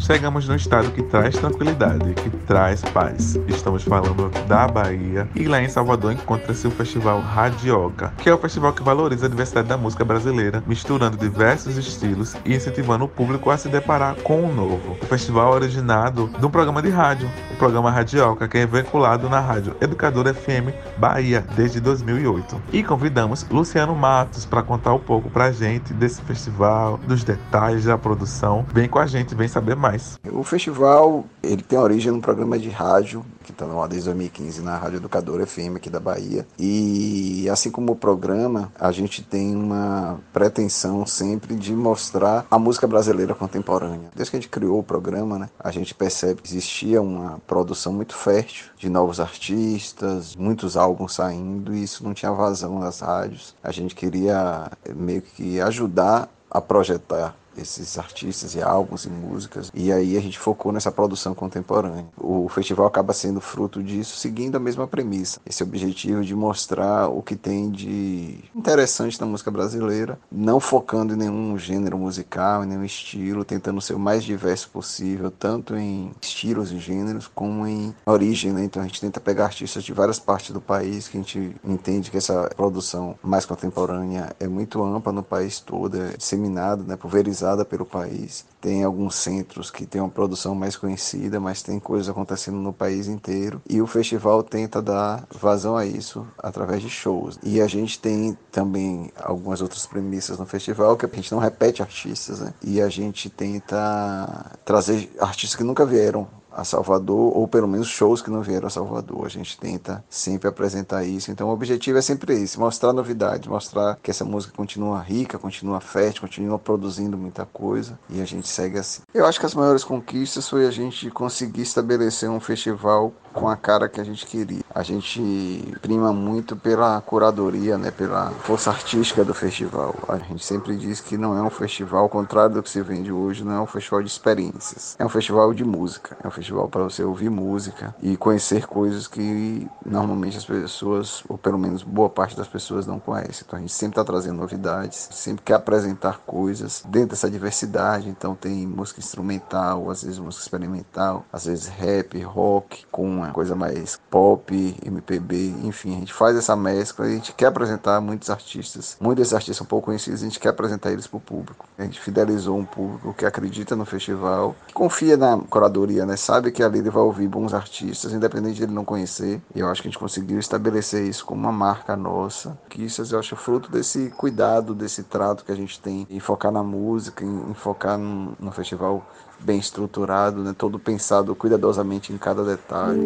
Chegamos 0.01 0.49
no 0.49 0.57
estado 0.57 0.91
que 0.93 1.03
traz 1.03 1.37
tranquilidade, 1.37 2.15
que 2.15 2.31
traz 2.31 2.81
paz. 2.81 3.39
Estamos 3.47 3.85
falando 3.85 4.31
da 4.49 4.67
Bahia 4.67 5.29
e 5.37 5.45
lá 5.45 5.63
em 5.63 5.69
Salvador 5.69 6.13
encontra-se 6.13 6.67
o 6.67 6.71
Festival 6.71 7.21
Radioca, 7.21 8.11
que 8.17 8.29
é 8.31 8.35
o 8.35 8.39
festival 8.39 8.73
que 8.73 8.83
valoriza 8.83 9.27
a 9.27 9.29
diversidade 9.29 9.69
da 9.69 9.77
música 9.77 10.03
brasileira, 10.03 10.65
misturando 10.67 11.19
diversos 11.19 11.77
estilos 11.77 12.35
e 12.47 12.55
incentivando 12.55 13.05
o 13.05 13.09
público 13.09 13.51
a 13.51 13.59
se 13.59 13.69
deparar 13.69 14.17
com 14.23 14.43
o 14.43 14.53
novo. 14.53 14.97
O 15.03 15.07
festival 15.07 15.53
é 15.53 15.57
originado 15.57 16.31
de 16.39 16.47
um 16.47 16.51
programa 16.51 16.81
de 16.81 16.89
rádio, 16.89 17.31
o 17.53 17.57
programa 17.57 17.91
Radioca, 17.91 18.49
que 18.49 18.57
é 18.57 18.67
vinculado 18.67 19.29
na 19.29 19.39
rádio 19.39 19.77
Educadora 19.83 20.33
FM 20.33 20.73
Bahia 20.97 21.45
desde 21.55 21.79
2008. 21.79 22.61
E 22.73 22.83
convidamos 22.83 23.47
Luciano 23.51 23.95
Matos 23.95 24.47
para 24.47 24.63
contar 24.63 24.95
um 24.95 24.99
pouco 24.99 25.29
pra 25.29 25.53
gente 25.53 25.93
desse 25.93 26.23
festival, 26.23 26.99
dos 27.07 27.23
detalhes 27.23 27.85
da 27.85 27.99
produção. 27.99 28.65
Vem 28.73 28.89
com 28.89 28.99
a 28.99 29.07
gente, 29.07 29.35
vem 29.35 29.47
saber 29.47 29.77
mais 29.77 29.90
mais. 29.91 30.19
O 30.31 30.43
festival 30.45 31.25
ele 31.43 31.63
tem 31.63 31.79
origem 31.79 32.13
num 32.13 32.21
programa 32.21 32.59
de 32.59 32.69
rádio 32.69 33.25
que 33.43 33.53
está 33.53 33.67
no 33.67 33.81
desde 33.89 34.07
2015 34.07 34.63
na 34.63 34.77
Rádio 34.77 34.99
Educadora 34.99 35.47
FM 35.47 35.77
aqui 35.77 35.91
da 35.91 35.99
Bahia. 35.99 36.47
E 36.59 37.49
assim 37.51 37.71
como 37.71 37.93
o 37.93 37.97
programa, 37.97 38.73
a 38.79 38.93
gente 38.93 39.23
tem 39.23 39.57
uma 39.57 40.21
pretensão 40.33 41.05
sempre 41.05 41.57
de 41.57 41.73
mostrar 41.73 42.47
a 42.51 42.59
música 42.59 42.87
brasileira 42.87 43.35
contemporânea. 43.35 44.11
Desde 44.15 44.31
que 44.31 44.37
a 44.37 44.41
gente 44.41 44.51
criou 44.51 44.79
o 44.79 44.85
programa, 44.85 45.39
né, 45.39 45.49
a 45.59 45.71
gente 45.71 45.95
percebe 45.95 46.43
que 46.43 46.49
existia 46.49 47.03
uma 47.03 47.41
produção 47.47 47.93
muito 47.93 48.15
fértil 48.15 48.67
de 48.79 48.89
novos 48.89 49.19
artistas, 49.19 50.37
muitos 50.37 50.77
álbuns 50.77 51.15
saindo 51.15 51.75
e 51.75 51.83
isso 51.83 52.05
não 52.05 52.15
tinha 52.15 52.31
vazão 52.31 52.79
nas 52.79 53.01
rádios. 53.01 53.55
A 53.63 53.73
gente 53.73 53.95
queria 53.95 54.71
meio 54.95 55.23
que 55.23 55.61
ajudar 55.61 56.29
a 56.51 56.61
projetar 56.61 57.35
esses 57.57 57.99
artistas 57.99 58.55
e 58.55 58.63
álbuns 58.63 59.05
e 59.05 59.11
músicas. 59.11 59.71
E 59.75 59.93
aí 59.93 60.17
a 60.17 60.21
gente 60.21 60.39
focou 60.39 60.73
nessa 60.73 60.91
produção 60.91 61.35
contemporânea. 61.35 62.07
O 62.17 62.49
festival 62.49 62.87
acaba 62.87 63.13
sendo 63.13 63.41
fruto 63.41 63.83
disso, 63.83 64.17
seguindo 64.17 64.57
a 64.57 64.61
mesma 64.61 64.87
premissa. 64.87 65.41
Esse 65.47 65.63
objetivo 65.63 66.25
de 66.25 66.35
mostrar 66.35 67.09
o 67.09 67.23
que 67.23 67.37
tem 67.37 67.71
de 67.71 68.39
interessante 68.55 69.21
na 69.21 69.27
música 69.27 69.51
brasileira, 69.51 70.19
não 70.31 70.61
focando 70.61 71.15
em 71.15 71.17
nenhum 71.17 71.59
gênero 71.59 71.99
musical, 71.99 72.65
em 72.65 72.67
nenhum 72.67 72.85
estilo, 72.85 73.45
tentando 73.45 73.81
ser 73.81 73.95
o 73.95 73.99
mais 73.99 74.25
diverso 74.25 74.71
possível, 74.71 75.31
tanto 75.31 75.77
em 75.77 76.13
estilos 76.21 76.73
e 76.73 76.79
gêneros, 76.79 77.29
como 77.33 77.67
em 77.67 77.95
origem. 78.07 78.53
Né? 78.53 78.65
Então 78.65 78.83
a 78.83 78.87
gente 78.87 79.01
tenta 79.01 79.21
pegar 79.21 79.47
artistas 79.47 79.83
de 79.83 79.93
várias 79.93 80.19
partes 80.19 80.51
do 80.51 80.61
país, 80.61 81.09
que 81.09 81.17
a 81.17 81.21
gente 81.21 81.57
entende 81.65 82.11
que 82.11 82.17
essa 82.17 82.51
produção 82.57 83.17
mais 83.23 83.45
contemporânea 83.45 84.35
é 84.39 84.47
muito 84.47 84.83
ampla 84.83 85.13
no 85.13 85.23
país 85.23 85.61
todo, 85.61 86.01
é 86.01 86.17
disseminada, 86.17 86.83
né, 86.85 86.97
pulverizada 86.97 87.40
pelo 87.65 87.85
país. 87.85 88.45
Tem 88.61 88.85
alguns 88.85 89.15
centros 89.15 89.71
que 89.71 89.87
têm 89.87 90.01
uma 90.01 90.11
produção 90.11 90.55
mais 90.55 90.77
conhecida, 90.77 91.41
mas 91.41 91.63
tem 91.63 91.79
coisas 91.79 92.09
acontecendo 92.09 92.59
no 92.59 92.73
país 92.73 93.07
inteiro. 93.07 93.61
E 93.69 93.81
o 93.81 93.87
festival 93.87 94.43
tenta 94.43 94.83
dar 94.83 95.27
vazão 95.31 95.77
a 95.77 95.87
isso 95.87 96.27
através 96.39 96.83
de 96.83 96.91
shows. 96.91 97.39
E 97.43 97.61
a 97.61 97.67
gente 97.67 97.99
tem 97.99 98.37
também 98.53 99.11
algumas 99.23 99.63
outras 99.63 99.87
premissas 99.87 100.39
no 100.39 100.47
festival, 100.47 100.97
que 100.97 101.07
a 101.07 101.09
gente 101.09 101.33
não 101.33 101.39
repete 101.39 101.83
artistas, 101.83 102.41
né? 102.41 102.53
E 102.63 102.81
a 102.81 102.89
gente 102.89 103.31
tenta 103.31 104.57
trazer 104.65 105.11
artistas 105.19 105.57
que 105.57 105.65
nunca 105.65 105.87
vieram 105.87 106.29
a 106.53 106.65
Salvador, 106.65 107.37
ou 107.37 107.47
pelo 107.47 107.69
menos 107.69 107.89
shows 107.89 108.23
que 108.23 108.31
não 108.31 108.43
vieram 108.43 108.67
a 108.67 108.71
Salvador. 108.71 109.27
A 109.27 109.29
gente 109.29 109.59
tenta 109.59 110.05
sempre 110.09 110.49
apresentar 110.49 111.05
isso. 111.05 111.31
Então 111.31 111.49
o 111.49 111.53
objetivo 111.53 111.99
é 111.99 112.03
sempre 112.03 112.35
esse, 112.35 112.59
mostrar 112.59 112.93
novidades, 112.93 113.49
mostrar 113.49 113.99
que 114.03 114.11
essa 114.11 114.25
música 114.25 114.53
continua 114.57 115.01
rica, 115.01 115.39
continua 115.39 115.81
fértil, 115.81 116.23
continua 116.23 116.59
produzindo 116.59 117.17
muita 117.17 117.47
coisa 117.47 117.99
e 118.09 118.21
a 118.21 118.25
gente 118.25 118.49
segue 118.49 118.79
assim. 118.79 119.03
Eu 119.13 119.27
acho 119.27 119.39
que 119.39 119.47
as 119.47 119.55
maiores 119.55 119.85
conquistas 119.85 120.49
foi 120.49 120.67
a 120.67 120.71
gente 120.71 121.11
conseguir 121.11 121.63
estabelecer 121.63 122.29
um 122.29 122.41
festival 122.41 123.13
com 123.33 123.49
a 123.49 123.57
cara 123.57 123.89
que 123.89 124.01
a 124.01 124.05
gente 124.05 124.27
queria. 124.27 124.63
A 124.75 124.83
gente 124.83 125.77
prima 125.83 126.13
muito 126.13 126.57
pela 126.57 127.01
curadoria, 127.01 127.77
né, 127.77 127.91
pela 127.91 128.31
força 128.31 128.71
artística 128.71 129.25
do 129.25 129.35
festival. 129.35 129.95
A 130.09 130.19
gente 130.19 130.45
sempre 130.45 130.77
diz 130.77 131.01
que 131.01 131.17
não 131.17 131.37
é 131.37 131.43
um 131.43 131.51
festival, 131.51 132.03
ao 132.03 132.09
contrário 132.09 132.55
do 132.55 132.63
que 132.63 132.71
se 132.71 132.81
vende 132.83 133.13
hoje, 133.13 133.45
não 133.45 133.55
é 133.55 133.61
um 133.61 133.67
festival 133.67 134.03
de 134.03 134.09
experiências. 134.09 134.97
É 134.99 135.05
um 135.05 135.09
festival 135.09 135.53
de 135.55 135.65
música. 135.65 136.17
É 136.23 136.29
um 136.29 136.31
festival 136.31 136.69
para 136.69 136.83
você 136.83 137.03
ouvir 137.03 137.31
música 137.31 137.95
e 138.03 138.17
conhecer 138.17 138.67
coisas 138.67 139.07
que 139.07 139.69
normalmente 139.85 140.37
as 140.37 140.45
pessoas, 140.45 141.23
ou 141.29 141.39
pelo 141.39 141.59
menos 141.59 141.83
boa 141.83 142.09
parte 142.09 142.37
das 142.37 142.49
pessoas, 142.49 142.87
não 142.87 142.99
conhecem. 142.99 143.45
Então 143.47 143.59
a 143.59 143.61
gente 143.61 143.73
sempre 143.73 144.01
está 144.01 144.05
trazendo 144.05 144.37
novidades, 144.37 145.09
sempre 145.13 145.45
quer 145.45 145.55
apresentar 145.55 146.19
coisas 146.27 146.83
dentro 146.89 147.11
dessa 147.11 147.31
diversidade. 147.31 148.09
Então 148.09 148.35
tem 148.35 148.67
música 148.67 149.01
instrumental, 149.01 149.91
às 149.91 150.03
vezes 150.03 150.19
música 150.19 150.43
experimental, 150.43 151.25
às 151.33 151.47
vezes 151.47 151.67
rap, 151.69 152.21
rock, 152.23 152.87
com 152.91 153.20
uma 153.21 153.33
coisa 153.33 153.55
mais 153.55 153.99
pop, 154.11 154.77
MPB, 154.85 155.55
enfim, 155.65 155.97
a 155.97 155.99
gente 156.01 156.13
faz 156.13 156.37
essa 156.37 156.57
mescla 156.57 157.07
e 157.07 157.13
a 157.13 157.15
gente 157.15 157.33
quer 157.33 157.47
apresentar 157.47 158.01
muitos 158.01 158.31
artistas. 158.31 158.97
Muitos 159.01 159.23
desses 159.23 159.35
artistas 159.35 159.57
são 159.57 159.67
pouco 159.67 159.87
conhecidos, 159.87 160.23
a 160.23 160.25
gente 160.25 160.41
quer 160.41 160.49
apresentar 160.49 160.91
eles 160.91 161.07
para 161.07 161.17
o 161.17 161.21
público. 161.21 161.67
A 161.79 161.83
gente 161.83 162.01
fidelizou 162.01 162.57
um 162.59 162.65
público 162.65 163.15
que 163.15 163.25
acredita 163.25 163.77
no 163.77 163.85
festival, 163.85 164.55
que 164.67 164.75
confia 164.75 165.17
na 165.17 165.39
curadoria, 165.39 166.05
né? 166.07 166.17
Sabe 166.17 166.51
que 166.51 166.63
ali 166.63 166.79
ele 166.79 166.91
vai 166.91 167.03
ouvir 167.03 167.29
bons 167.29 167.55
artistas, 167.55 168.13
independente 168.13 168.57
de 168.57 168.65
ele 168.65 168.73
não 168.73 168.85
conhecer. 168.85 169.41
E 169.55 169.61
eu 169.61 169.69
acho 169.69 169.83
que 169.83 169.89
a 169.89 169.91
gente 169.91 169.99
conseguiu 169.99 170.39
estabelecer 170.39 171.05
isso 171.05 171.25
como 171.25 171.41
uma 171.41 171.53
marca 171.53 171.97
nossa, 171.97 172.59
que 172.69 172.85
isso 172.85 173.03
eu 173.11 173.19
acho 173.19 173.37
fruto 173.37 173.71
desse 173.71 174.11
cuidado, 174.11 174.75
desse 174.75 175.03
trato 175.03 175.45
que 175.45 175.53
a 175.53 175.57
gente 175.57 175.81
tem 175.81 176.07
em 176.09 176.21
focar 176.21 176.53
na 176.53 176.63
música, 176.63 177.25
em, 177.25 177.51
em 177.51 177.55
focar 177.55 177.99
no, 177.99 178.37
no 178.39 178.53
festival 178.53 179.07
bem 179.43 179.59
estruturado, 179.59 180.43
né? 180.43 180.55
todo 180.57 180.79
pensado 180.79 181.35
cuidadosamente 181.35 182.13
em 182.13 182.19
cada 182.19 182.45
detalhe. 182.45 183.01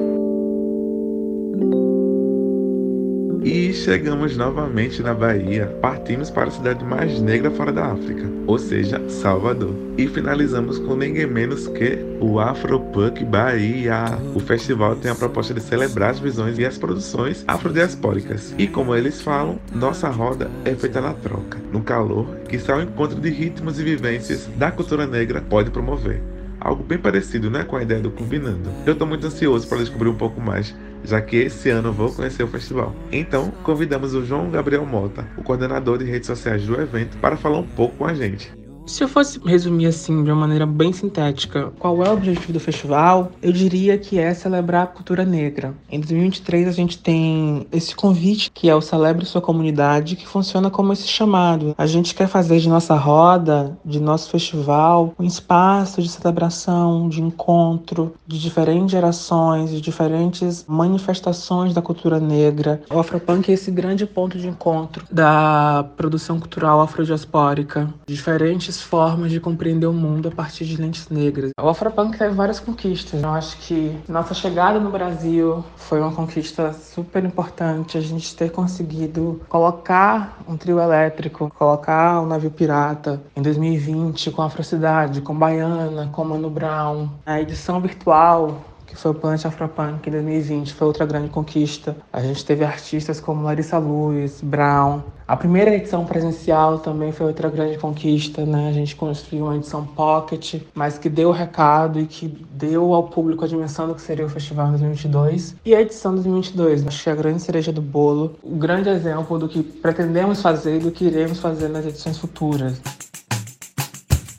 Chegamos 3.85 4.35
novamente 4.35 5.03
na 5.03 5.13
Bahia. 5.13 5.67
Partimos 5.83 6.31
para 6.31 6.49
a 6.49 6.51
cidade 6.51 6.83
mais 6.83 7.21
negra 7.21 7.51
fora 7.51 7.71
da 7.71 7.93
África, 7.93 8.27
ou 8.47 8.59
seja, 8.59 9.07
Salvador. 9.11 9.75
E 9.99 10.09
finalizamos 10.09 10.79
com 10.79 10.97
ninguém 10.97 11.27
menos 11.27 11.67
que 11.69 11.99
o 12.19 12.41
Afropunk 12.41 13.23
Bahia. 13.27 14.19
O 14.35 14.41
festival 14.41 14.97
tem 14.97 15.11
a 15.11 15.15
proposta 15.15 15.53
de 15.53 15.61
celebrar 15.61 16.13
as 16.13 16.19
visões 16.19 16.59
e 16.59 16.65
as 16.65 16.79
produções 16.79 17.45
afrodiaspóricas. 17.47 18.55
E 18.57 18.67
como 18.67 18.95
eles 18.95 19.21
falam, 19.21 19.59
nossa 19.75 20.09
roda 20.09 20.51
é 20.65 20.75
feita 20.75 21.03
na 21.03 21.13
troca, 21.13 21.59
no 21.71 21.83
calor 21.83 22.27
que 22.49 22.59
só 22.59 22.79
o 22.79 22.83
encontro 22.83 23.21
de 23.21 23.29
ritmos 23.29 23.79
e 23.79 23.85
vivências 23.85 24.49
da 24.57 24.71
cultura 24.71 25.07
negra 25.07 25.43
pode 25.43 25.71
promover 25.71 26.23
algo 26.65 26.83
bem 26.83 26.97
parecido 26.97 27.51
né, 27.51 27.63
com 27.63 27.77
a 27.77 27.83
ideia 27.83 28.01
do 28.01 28.11
Combinando. 28.11 28.71
Eu 28.87 28.95
estou 28.95 29.07
muito 29.07 29.27
ansioso 29.27 29.69
para 29.69 29.79
descobrir 29.79 30.09
um 30.09 30.15
pouco 30.15 30.41
mais, 30.41 30.75
já 31.05 31.21
que 31.21 31.37
esse 31.37 31.71
ano 31.71 31.93
vou 31.93 32.13
conhecer 32.13 32.43
o 32.43 32.49
festival. 32.49 32.95
Então, 33.13 33.51
convidamos 33.63 34.15
o 34.15 34.25
João 34.25 34.51
Gabriel 34.51 34.87
Mota, 34.87 35.27
o 35.37 35.43
coordenador 35.43 35.99
de 35.99 36.05
redes 36.05 36.27
sociais 36.27 36.67
do 36.67 36.81
evento, 36.81 37.17
para 37.19 37.37
falar 37.37 37.59
um 37.59 37.67
pouco 37.67 37.97
com 37.99 38.07
a 38.07 38.15
gente. 38.15 38.64
Se 38.87 39.03
eu 39.03 39.09
fosse 39.09 39.41
resumir 39.45 39.87
assim 39.87 40.23
de 40.23 40.31
uma 40.31 40.41
maneira 40.41 40.67
bem 40.67 40.93
sintética, 40.93 41.73
qual 41.79 42.05
é 42.05 42.09
o 42.09 42.13
objetivo 42.13 42.53
do 42.53 42.61
festival? 42.61 43.33
Eu 43.41 43.51
diria 43.51 43.97
que 43.97 44.19
é 44.19 44.35
celebrar 44.35 44.85
a 44.85 44.87
cultura 44.87 45.25
negra. 45.25 45.75
Em 45.91 45.99
2023 45.99 46.69
a 46.69 46.73
gente 46.73 46.99
tem 46.99 47.67
esse 47.73 47.95
convite 47.95 48.51
que 48.53 48.69
é 48.69 48.75
o 48.75 48.83
Celebre 48.83 49.25
Sua 49.25 49.41
Comunidade, 49.41 50.17
que 50.17 50.29
funciona 50.29 50.71
como 50.71 50.93
esse 50.93 51.09
chamado. 51.09 51.75
A 51.79 51.87
gente 51.87 52.15
quer 52.15 52.29
fazer 52.29 52.61
de 52.61 52.69
nossa 52.69 52.95
roda, 52.95 53.77
de 53.85 53.99
nosso 53.99 54.29
festival, 54.31 55.15
um 55.19 55.25
espaço 55.25 56.03
de 56.03 56.09
celebração, 56.09 57.09
de 57.09 57.23
encontro 57.23 58.15
de 58.27 58.39
diferentes 58.39 58.91
gerações, 58.91 59.71
de 59.71 59.81
diferentes 59.81 60.65
manifestações 60.69 61.73
da 61.73 61.81
cultura 61.81 62.21
negra. 62.21 62.83
O 62.93 62.99
Afropunk 62.99 63.51
é 63.51 63.55
esse 63.55 63.71
grande 63.71 64.05
ponto 64.05 64.39
de 64.39 64.47
encontro 64.47 65.07
da 65.11 65.87
produção 65.97 66.39
cultural 66.39 66.83
afrodiaspórica, 66.83 67.89
diferentes 68.07 68.74
formas 68.81 69.31
de 69.31 69.41
compreender 69.41 69.87
o 69.87 69.93
mundo 69.93 70.29
a 70.29 70.31
partir 70.31 70.65
de 70.65 70.77
lentes 70.77 71.09
negras. 71.09 71.51
O 71.61 71.69
Afropunk 71.69 72.17
teve 72.17 72.35
várias 72.35 72.61
conquistas. 72.61 73.23
Eu 73.23 73.31
acho 73.31 73.57
que 73.59 73.97
nossa 74.09 74.35
chegada 74.35 74.79
no 74.79 74.91
Brasil 74.91 75.65
foi 75.77 76.01
uma 76.01 76.13
conquista 76.13 76.73
super 76.73 77.25
importante. 77.25 77.97
A 77.99 78.01
gente 78.01 78.35
ter 78.35 78.51
conseguido 78.51 79.41
colocar 79.49 80.39
um 80.49 80.57
trio 80.57 80.81
elétrico, 80.81 81.53
colocar 81.57 82.21
o 82.21 82.25
um 82.25 82.27
navio 82.27 82.51
pirata 82.51 83.21
em 83.37 83.43
2020 83.43 84.31
com 84.31 84.43
a 84.43 84.47
Afrocidade, 84.47 85.21
com 85.21 85.35
Baiana, 85.35 86.09
com 86.13 86.25
Mano 86.25 86.51
Brown. 86.51 87.09
A 87.27 87.41
edição 87.41 87.81
virtual 87.81 88.74
que 88.87 88.97
foi 88.97 89.11
o 89.11 89.15
Planet 89.15 89.45
Afropunk 89.45 90.09
em 90.09 90.13
2020, 90.13 90.75
foi 90.75 90.87
outra 90.87 91.07
grande 91.07 91.29
conquista. 91.29 91.97
A 92.13 92.21
gente 92.21 92.45
teve 92.45 92.65
artistas 92.65 93.21
como 93.21 93.43
Larissa 93.43 93.79
Luz, 93.79 94.41
Brown. 94.43 95.03
A 95.27 95.37
primeira 95.37 95.75
edição 95.75 96.05
presencial 96.05 96.79
também 96.81 97.11
foi 97.11 97.27
outra 97.27 97.49
grande 97.49 97.79
conquista, 97.79 98.45
né? 98.45 98.69
A 98.69 98.73
gente 98.73 98.95
construiu 98.95 99.47
uma 99.47 99.57
edição 99.57 99.87
pocket, 99.87 100.61
mas 100.75 100.99
que 100.99 101.09
deu 101.09 101.31
o 101.31 101.33
recado 101.33 101.99
e 101.99 102.07
que 102.07 102.29
deu 102.51 102.93
ao 102.93 103.05
público 103.05 103.43
a 103.45 103.49
dimensão 103.49 103.89
do 103.89 103.95
que 103.95 104.03
seria 104.03 104.27
o 104.27 104.29
festival 104.29 104.67
em 104.67 104.71
2022. 104.73 105.57
E 105.65 105.75
a 105.75 105.81
edição 105.81 106.13
2022, 106.13 106.87
acho 106.87 107.03
que 107.03 107.11
a 107.11 107.15
grande 107.15 107.41
cereja 107.41 107.73
do 107.73 107.81
bolo, 107.81 108.37
o 108.43 108.55
grande 108.57 108.91
exemplo 108.91 109.39
do 109.39 109.49
que 109.49 109.63
pretendemos 109.63 110.43
fazer 110.43 110.77
e 110.77 110.81
do 110.81 110.91
que 110.91 111.07
iremos 111.07 111.41
fazer 111.41 111.69
nas 111.69 111.87
edições 111.87 112.19
futuras. 112.19 112.81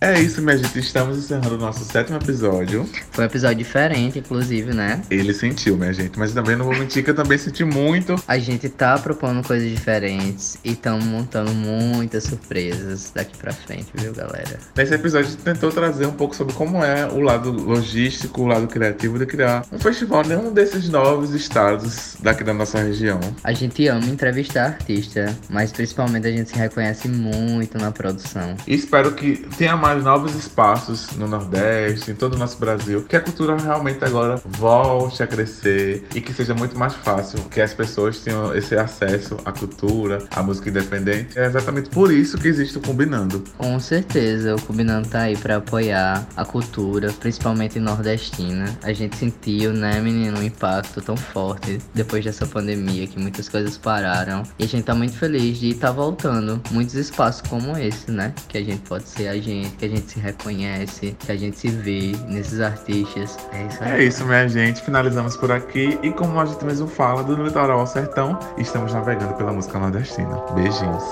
É 0.02 0.20
isso, 0.20 0.42
minha 0.42 0.58
gente. 0.58 0.78
Estamos 0.78 1.18
encerrando 1.18 1.56
o 1.56 1.58
nosso 1.58 1.84
sétimo 1.86 2.18
episódio. 2.18 2.88
Foi 3.12 3.24
um 3.24 3.28
episódio 3.28 3.58
diferente, 3.58 4.20
inclusive, 4.20 4.74
né? 4.74 5.02
Ele 5.10 5.34
sentiu, 5.34 5.78
minha 5.78 5.94
gente. 5.94 6.20
Mas 6.20 6.34
também 6.34 6.56
não 6.56 6.66
vou 6.66 6.76
mentir 6.78 7.04
que 7.04 7.10
eu 7.10 7.16
também 7.16 7.38
senti 7.38 7.64
muito. 7.64 8.16
A 8.28 8.38
gente 8.38 8.68
tá 8.68 8.98
propondo 9.00 9.46
coisas 9.46 9.70
diferentes 9.70 10.58
e 10.64 10.74
estamos 10.74 11.06
montando 11.06 11.52
muitas 11.52 12.24
surpresas 12.24 13.12
daqui 13.16 13.38
pra 13.38 13.54
frente, 13.54 13.88
viu, 13.96 14.14
galera? 14.14 14.60
Nesse 14.76 14.94
episódio, 14.94 15.28
a 15.28 15.32
gente 15.32 15.44
tentou 15.44 15.72
trazer 15.72 16.06
um 16.06 16.14
pouco 16.14 16.36
sobre 16.36 16.54
como 16.54 16.84
é 16.84 17.08
o 17.08 17.22
lado 17.22 17.52
logístico, 17.52 18.42
o 18.42 18.48
lado 18.48 18.68
criativo 18.68 19.18
de 19.18 19.26
criar 19.26 19.66
um 19.72 19.80
festival 19.80 20.24
em 20.26 20.36
um 20.36 20.54
desses 20.54 20.90
novos 20.90 21.34
estados 21.34 22.18
daqui 22.20 22.44
da 22.44 22.54
nossa 22.54 22.80
região. 22.80 23.20
A 23.44 23.54
gente 23.54 23.88
ama 23.88 24.06
entrevistar 24.06 24.66
artista, 24.66 25.36
mas 25.50 25.72
principalmente 25.72 26.28
a 26.28 26.32
gente 26.32 26.50
se 26.50 26.56
reconhece 26.56 27.08
muito 27.08 27.78
na 27.78 27.92
produção. 27.92 28.56
E 28.68 28.76
espero 28.76 29.14
que 29.14 29.38
tenha 29.58 29.76
mais 29.86 30.04
novos 30.04 30.34
espaços 30.34 31.12
no 31.16 31.28
Nordeste, 31.28 32.10
em 32.10 32.16
todo 32.16 32.34
o 32.34 32.40
nosso 32.40 32.58
Brasil, 32.58 33.04
que 33.04 33.16
a 33.16 33.22
cultura 33.22 33.56
realmente 33.56 34.04
agora 34.04 34.42
volte 34.44 35.22
a 35.22 35.28
crescer 35.28 36.08
e 36.16 36.20
que 36.20 36.34
seja 36.34 36.56
muito 36.56 36.76
mais 36.76 36.96
fácil 36.96 37.38
que 37.52 37.62
as 37.62 37.72
pessoas 37.72 38.18
tenham 38.18 38.56
esse 38.56 38.76
acesso 38.76 39.38
à 39.46 39.52
cultura, 39.52 40.24
à 40.32 40.42
música 40.42 40.72
independente. 40.72 41.38
É 41.38 41.46
exatamente 41.46 41.92
por 41.92 42.12
isso 42.12 42.36
que 42.40 42.48
existe 42.48 42.80
o 42.80 42.82
Combinando. 42.82 43.44
Com 43.60 43.80
certeza, 43.80 44.56
o 44.56 44.62
Combinando 44.64 45.08
tá 45.08 45.20
aí 45.20 45.38
para 45.38 45.58
apoiar 45.58 46.28
a 46.36 46.44
cultura, 46.44 47.14
principalmente 47.20 47.80
nordestina. 47.80 48.76
A 48.82 48.92
gente 48.92 49.16
sentiu, 49.16 49.72
né, 49.72 50.02
menino, 50.02 50.40
um 50.40 50.44
impacto 50.44 51.00
tão 51.00 51.16
forte 51.16 51.78
depois 51.94 52.26
dessa 52.26 52.48
pandemia 52.48 53.06
que 53.06 53.20
muitas 53.20 53.48
coisas 53.48 53.78
pararam. 53.78 54.42
E 54.58 54.64
a 54.64 54.68
gente 54.68 54.86
tá 54.86 54.96
muito 54.96 55.16
feliz 55.16 55.60
de 55.60 55.70
estar 55.70 55.90
tá 55.90 55.94
voltando 55.94 56.60
muitos 56.72 56.96
espaços 56.96 57.48
como 57.48 57.78
esse, 57.78 58.10
né? 58.10 58.34
Que 58.48 58.58
a 58.58 58.64
gente 58.64 58.82
pode 58.82 59.08
ser 59.08 59.28
a 59.28 59.38
gente, 59.38 59.75
que 59.76 59.86
a 59.86 59.90
gente 59.90 60.12
se 60.12 60.20
reconhece, 60.20 61.16
que 61.20 61.32
a 61.32 61.36
gente 61.36 61.58
se 61.58 61.68
vê 61.68 62.14
nesses 62.28 62.60
artistas. 62.60 63.38
É 63.52 63.68
isso 63.68 63.84
aí. 63.84 63.92
É 63.92 64.04
isso, 64.04 64.26
minha 64.26 64.48
gente. 64.48 64.82
Finalizamos 64.82 65.36
por 65.38 65.52
aqui. 65.52 66.00
E 66.02 66.12
como 66.12 66.40
a 66.40 66.46
gente 66.46 66.64
mesmo 66.66 66.88
fala, 66.88 67.24
do 67.24 67.36
litoral 67.44 67.80
ao 67.80 67.88
sertão, 67.88 68.38
estamos 68.58 68.94
navegando 68.94 69.34
pela 69.36 69.52
música 69.52 69.78
nordestina. 69.80 70.40
Beijinhos. 70.54 71.04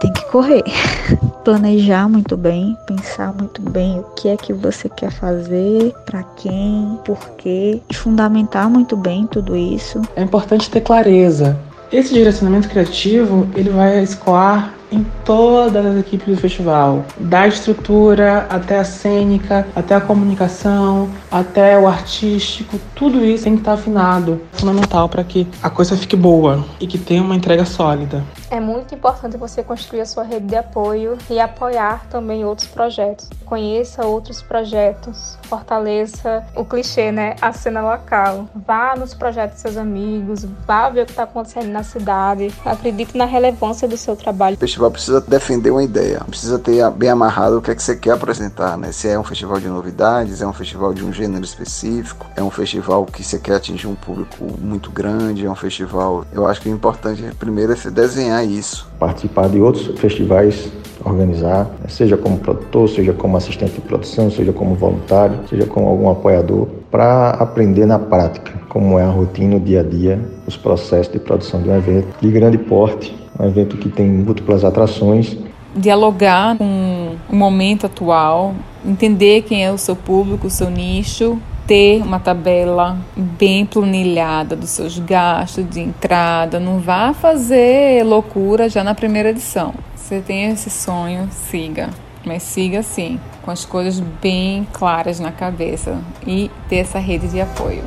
Tem 0.00 0.12
que 0.12 0.24
correr. 0.26 0.62
Planejar 1.44 2.08
muito 2.08 2.36
bem, 2.36 2.76
pensar 2.86 3.32
muito 3.32 3.62
bem 3.62 3.98
o 4.00 4.02
que 4.14 4.28
é 4.28 4.36
que 4.36 4.52
você 4.52 4.88
quer 4.88 5.10
fazer, 5.10 5.94
para 6.04 6.22
quem, 6.36 6.98
por 7.04 7.18
quê, 7.38 7.80
e 7.88 7.94
fundamentar 7.94 8.68
muito 8.68 8.96
bem 8.96 9.26
tudo 9.26 9.56
isso. 9.56 10.02
É 10.14 10.22
importante 10.22 10.70
ter 10.70 10.82
clareza. 10.82 11.58
Esse 11.90 12.12
direcionamento 12.12 12.68
criativo, 12.68 13.48
ele 13.56 13.70
vai 13.70 14.02
escoar 14.02 14.74
em 14.90 15.04
todas 15.24 15.84
as 15.84 15.98
equipes 15.98 16.26
do 16.26 16.36
festival, 16.40 17.04
da 17.18 17.46
estrutura 17.46 18.46
até 18.48 18.78
a 18.78 18.84
cênica, 18.84 19.66
até 19.74 19.94
a 19.94 20.00
comunicação, 20.00 21.08
até 21.30 21.78
o 21.78 21.86
artístico, 21.86 22.78
tudo 22.94 23.24
isso 23.24 23.44
tem 23.44 23.54
que 23.54 23.60
estar 23.60 23.74
afinado, 23.74 24.40
fundamental 24.52 25.08
para 25.08 25.22
que 25.24 25.46
a 25.62 25.70
coisa 25.70 25.96
fique 25.96 26.16
boa 26.16 26.64
e 26.80 26.86
que 26.86 26.98
tenha 26.98 27.22
uma 27.22 27.36
entrega 27.36 27.64
sólida. 27.64 28.24
É 28.50 28.58
muito 28.58 28.94
importante 28.94 29.36
você 29.36 29.62
construir 29.62 30.00
a 30.00 30.06
sua 30.06 30.22
rede 30.22 30.46
de 30.46 30.56
apoio 30.56 31.18
e 31.28 31.38
apoiar 31.38 32.06
também 32.08 32.46
outros 32.46 32.66
projetos. 32.66 33.28
Conheça 33.44 34.06
outros 34.06 34.40
projetos, 34.40 35.38
fortaleça 35.42 36.42
o 36.54 36.64
clichê, 36.64 37.12
né? 37.12 37.36
A 37.42 37.52
cena 37.52 37.82
local. 37.82 38.48
Vá 38.54 38.96
nos 38.96 39.12
projetos 39.12 39.54
dos 39.54 39.62
seus 39.62 39.76
amigos, 39.76 40.46
vá 40.66 40.88
ver 40.88 41.02
o 41.02 41.04
que 41.04 41.12
está 41.12 41.24
acontecendo 41.24 41.68
na 41.68 41.82
cidade. 41.82 42.50
Acredite 42.64 43.18
na 43.18 43.26
relevância 43.26 43.86
do 43.86 43.98
seu 43.98 44.16
trabalho. 44.16 44.56
O 44.56 44.60
festival 44.60 44.90
precisa 44.90 45.20
defender 45.20 45.70
uma 45.70 45.82
ideia, 45.82 46.20
precisa 46.26 46.58
ter 46.58 46.88
bem 46.92 47.10
amarrado 47.10 47.58
o 47.58 47.62
que 47.62 47.70
é 47.70 47.74
que 47.74 47.82
você 47.82 47.96
quer 47.96 48.12
apresentar, 48.12 48.78
né? 48.78 48.92
Se 48.92 49.08
é 49.08 49.18
um 49.18 49.24
festival 49.24 49.60
de 49.60 49.68
novidades, 49.68 50.40
é 50.40 50.46
um 50.46 50.54
festival 50.54 50.94
de 50.94 51.04
um 51.04 51.12
gênero 51.12 51.44
específico, 51.44 52.26
é 52.34 52.42
um 52.42 52.50
festival 52.50 53.04
que 53.04 53.22
você 53.22 53.38
quer 53.38 53.56
atingir 53.56 53.88
um 53.88 53.94
público 53.94 54.44
muito 54.58 54.90
grande, 54.90 55.44
é 55.44 55.50
um 55.50 55.54
festival. 55.54 56.24
Eu 56.32 56.46
acho 56.46 56.62
que 56.62 56.70
o 56.70 56.72
importante 56.72 57.22
primeiro 57.38 57.72
é 57.72 57.76
você 57.76 57.90
desenhar 57.90 58.37
isso. 58.44 58.88
Participar 58.98 59.48
de 59.48 59.60
outros 59.60 59.98
festivais 59.98 60.70
organizar, 61.04 61.64
né? 61.80 61.88
seja 61.88 62.16
como 62.16 62.38
produtor, 62.38 62.88
seja 62.88 63.12
como 63.12 63.36
assistente 63.36 63.72
de 63.72 63.80
produção, 63.80 64.30
seja 64.30 64.52
como 64.52 64.74
voluntário, 64.74 65.38
seja 65.48 65.66
como 65.66 65.88
algum 65.88 66.10
apoiador, 66.10 66.66
para 66.90 67.30
aprender 67.30 67.86
na 67.86 67.98
prática 67.98 68.52
como 68.68 68.98
é 68.98 69.04
a 69.04 69.08
rotina, 69.10 69.56
o 69.56 69.60
dia 69.60 69.80
a 69.80 69.82
dia, 69.82 70.20
os 70.46 70.56
processos 70.56 71.12
de 71.12 71.18
produção 71.18 71.62
de 71.62 71.68
um 71.68 71.76
evento 71.76 72.08
de 72.20 72.30
grande 72.30 72.58
porte, 72.58 73.16
um 73.38 73.46
evento 73.46 73.76
que 73.76 73.88
tem 73.88 74.08
múltiplas 74.08 74.64
atrações. 74.64 75.36
Dialogar 75.74 76.56
com 76.56 77.16
o 77.28 77.36
momento 77.36 77.86
atual, 77.86 78.54
entender 78.84 79.42
quem 79.42 79.64
é 79.64 79.72
o 79.72 79.78
seu 79.78 79.94
público, 79.94 80.46
o 80.46 80.50
seu 80.50 80.70
nicho, 80.70 81.38
ter 81.68 82.02
uma 82.02 82.18
tabela 82.18 82.98
bem 83.16 83.64
planilhada 83.64 84.56
dos 84.56 84.70
seus 84.70 84.98
gastos 84.98 85.68
de 85.70 85.80
entrada, 85.80 86.58
não 86.58 86.80
vá 86.80 87.12
fazer 87.12 88.02
loucura 88.04 88.68
já 88.68 88.82
na 88.82 88.94
primeira 88.94 89.30
edição 89.30 89.72
você 90.08 90.22
tem 90.22 90.50
esse 90.50 90.70
sonho, 90.70 91.28
siga. 91.30 91.90
Mas 92.24 92.42
siga 92.42 92.82
sim, 92.82 93.20
com 93.42 93.50
as 93.50 93.66
coisas 93.66 94.00
bem 94.00 94.66
claras 94.72 95.20
na 95.20 95.30
cabeça 95.30 95.98
e 96.26 96.50
ter 96.66 96.76
essa 96.76 96.98
rede 96.98 97.28
de 97.28 97.42
apoio. 97.42 97.84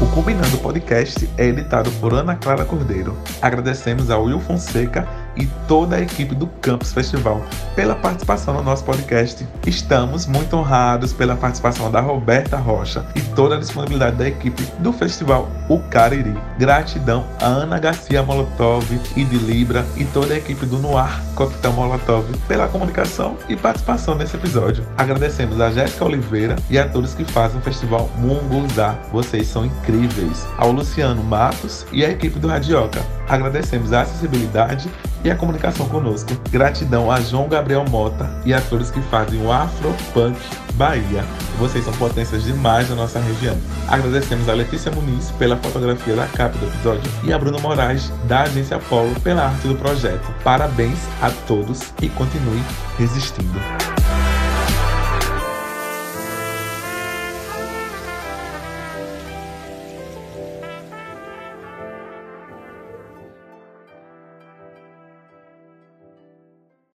O 0.00 0.06
Combinando 0.14 0.56
Podcast 0.58 1.28
é 1.36 1.46
editado 1.46 1.90
por 2.00 2.14
Ana 2.14 2.36
Clara 2.36 2.64
Cordeiro. 2.64 3.16
Agradecemos 3.42 4.10
ao 4.10 4.26
Will 4.26 4.38
Fonseca 4.38 5.08
e 5.36 5.46
toda 5.66 5.96
a 5.96 6.00
equipe 6.00 6.34
do 6.34 6.46
Campus 6.46 6.92
Festival 6.92 7.42
pela 7.74 7.94
participação 7.94 8.54
no 8.54 8.62
nosso 8.62 8.84
podcast. 8.84 9.46
Estamos 9.66 10.26
muito 10.26 10.56
honrados 10.56 11.12
pela 11.12 11.36
participação 11.36 11.90
da 11.90 12.00
Roberta 12.00 12.56
Rocha 12.56 13.04
e 13.14 13.20
toda 13.20 13.56
a 13.56 13.58
disponibilidade 13.58 14.16
da 14.16 14.28
equipe 14.28 14.62
do 14.78 14.92
festival 14.92 15.48
O 15.68 15.78
Cariri. 15.78 16.34
Gratidão 16.58 17.24
a 17.40 17.46
Ana 17.46 17.78
Garcia 17.78 18.22
Molotov 18.22 18.84
e 19.16 19.24
de 19.24 19.36
Libra 19.36 19.84
e 19.96 20.04
toda 20.04 20.34
a 20.34 20.36
equipe 20.36 20.66
do 20.66 20.78
Noir 20.78 21.20
Coquetel 21.34 21.72
Molotov 21.72 22.24
pela 22.46 22.68
comunicação 22.68 23.36
e 23.48 23.56
participação 23.56 24.14
nesse 24.14 24.36
episódio. 24.36 24.86
Agradecemos 24.96 25.60
a 25.60 25.70
Jéssica 25.70 26.04
Oliveira 26.04 26.56
e 26.70 26.78
a 26.78 26.88
todos 26.88 27.14
que 27.14 27.24
fazem 27.24 27.58
o 27.58 27.62
festival 27.62 28.08
Munguzá. 28.18 28.96
Vocês 29.12 29.46
são 29.46 29.64
incríveis. 29.64 30.46
Ao 30.56 30.70
Luciano 30.70 31.22
Matos 31.22 31.86
e 31.92 32.04
a 32.04 32.10
equipe 32.10 32.38
do 32.38 32.48
Radioca. 32.48 33.00
Agradecemos 33.28 33.92
a 33.92 34.02
acessibilidade 34.02 34.88
e 35.24 35.30
a 35.30 35.34
comunicação 35.34 35.88
conosco. 35.88 36.30
Gratidão 36.50 37.10
a 37.10 37.20
João 37.20 37.48
Gabriel 37.48 37.84
Mota 37.88 38.30
e 38.44 38.52
a 38.52 38.60
todos 38.60 38.90
que 38.90 39.00
fazem 39.02 39.40
o 39.44 39.50
Afropunk 39.50 40.38
Bahia. 40.74 41.24
Vocês 41.58 41.84
são 41.84 41.94
potências 41.94 42.44
demais 42.44 42.88
da 42.88 42.94
nossa 42.94 43.18
região. 43.18 43.56
Agradecemos 43.88 44.48
a 44.48 44.52
Letícia 44.52 44.92
Muniz 44.92 45.30
pela 45.32 45.56
fotografia 45.56 46.14
da 46.14 46.26
capa 46.26 46.58
do 46.58 46.66
episódio 46.66 47.10
e 47.24 47.32
a 47.32 47.38
Bruno 47.38 47.58
Moraes 47.60 48.12
da 48.28 48.42
Agência 48.42 48.76
Apolo 48.76 49.18
pela 49.20 49.46
arte 49.46 49.66
do 49.66 49.76
projeto. 49.76 50.32
Parabéns 50.42 50.98
a 51.22 51.30
todos 51.46 51.92
e 52.02 52.08
continue 52.08 52.62
resistindo. 52.98 54.03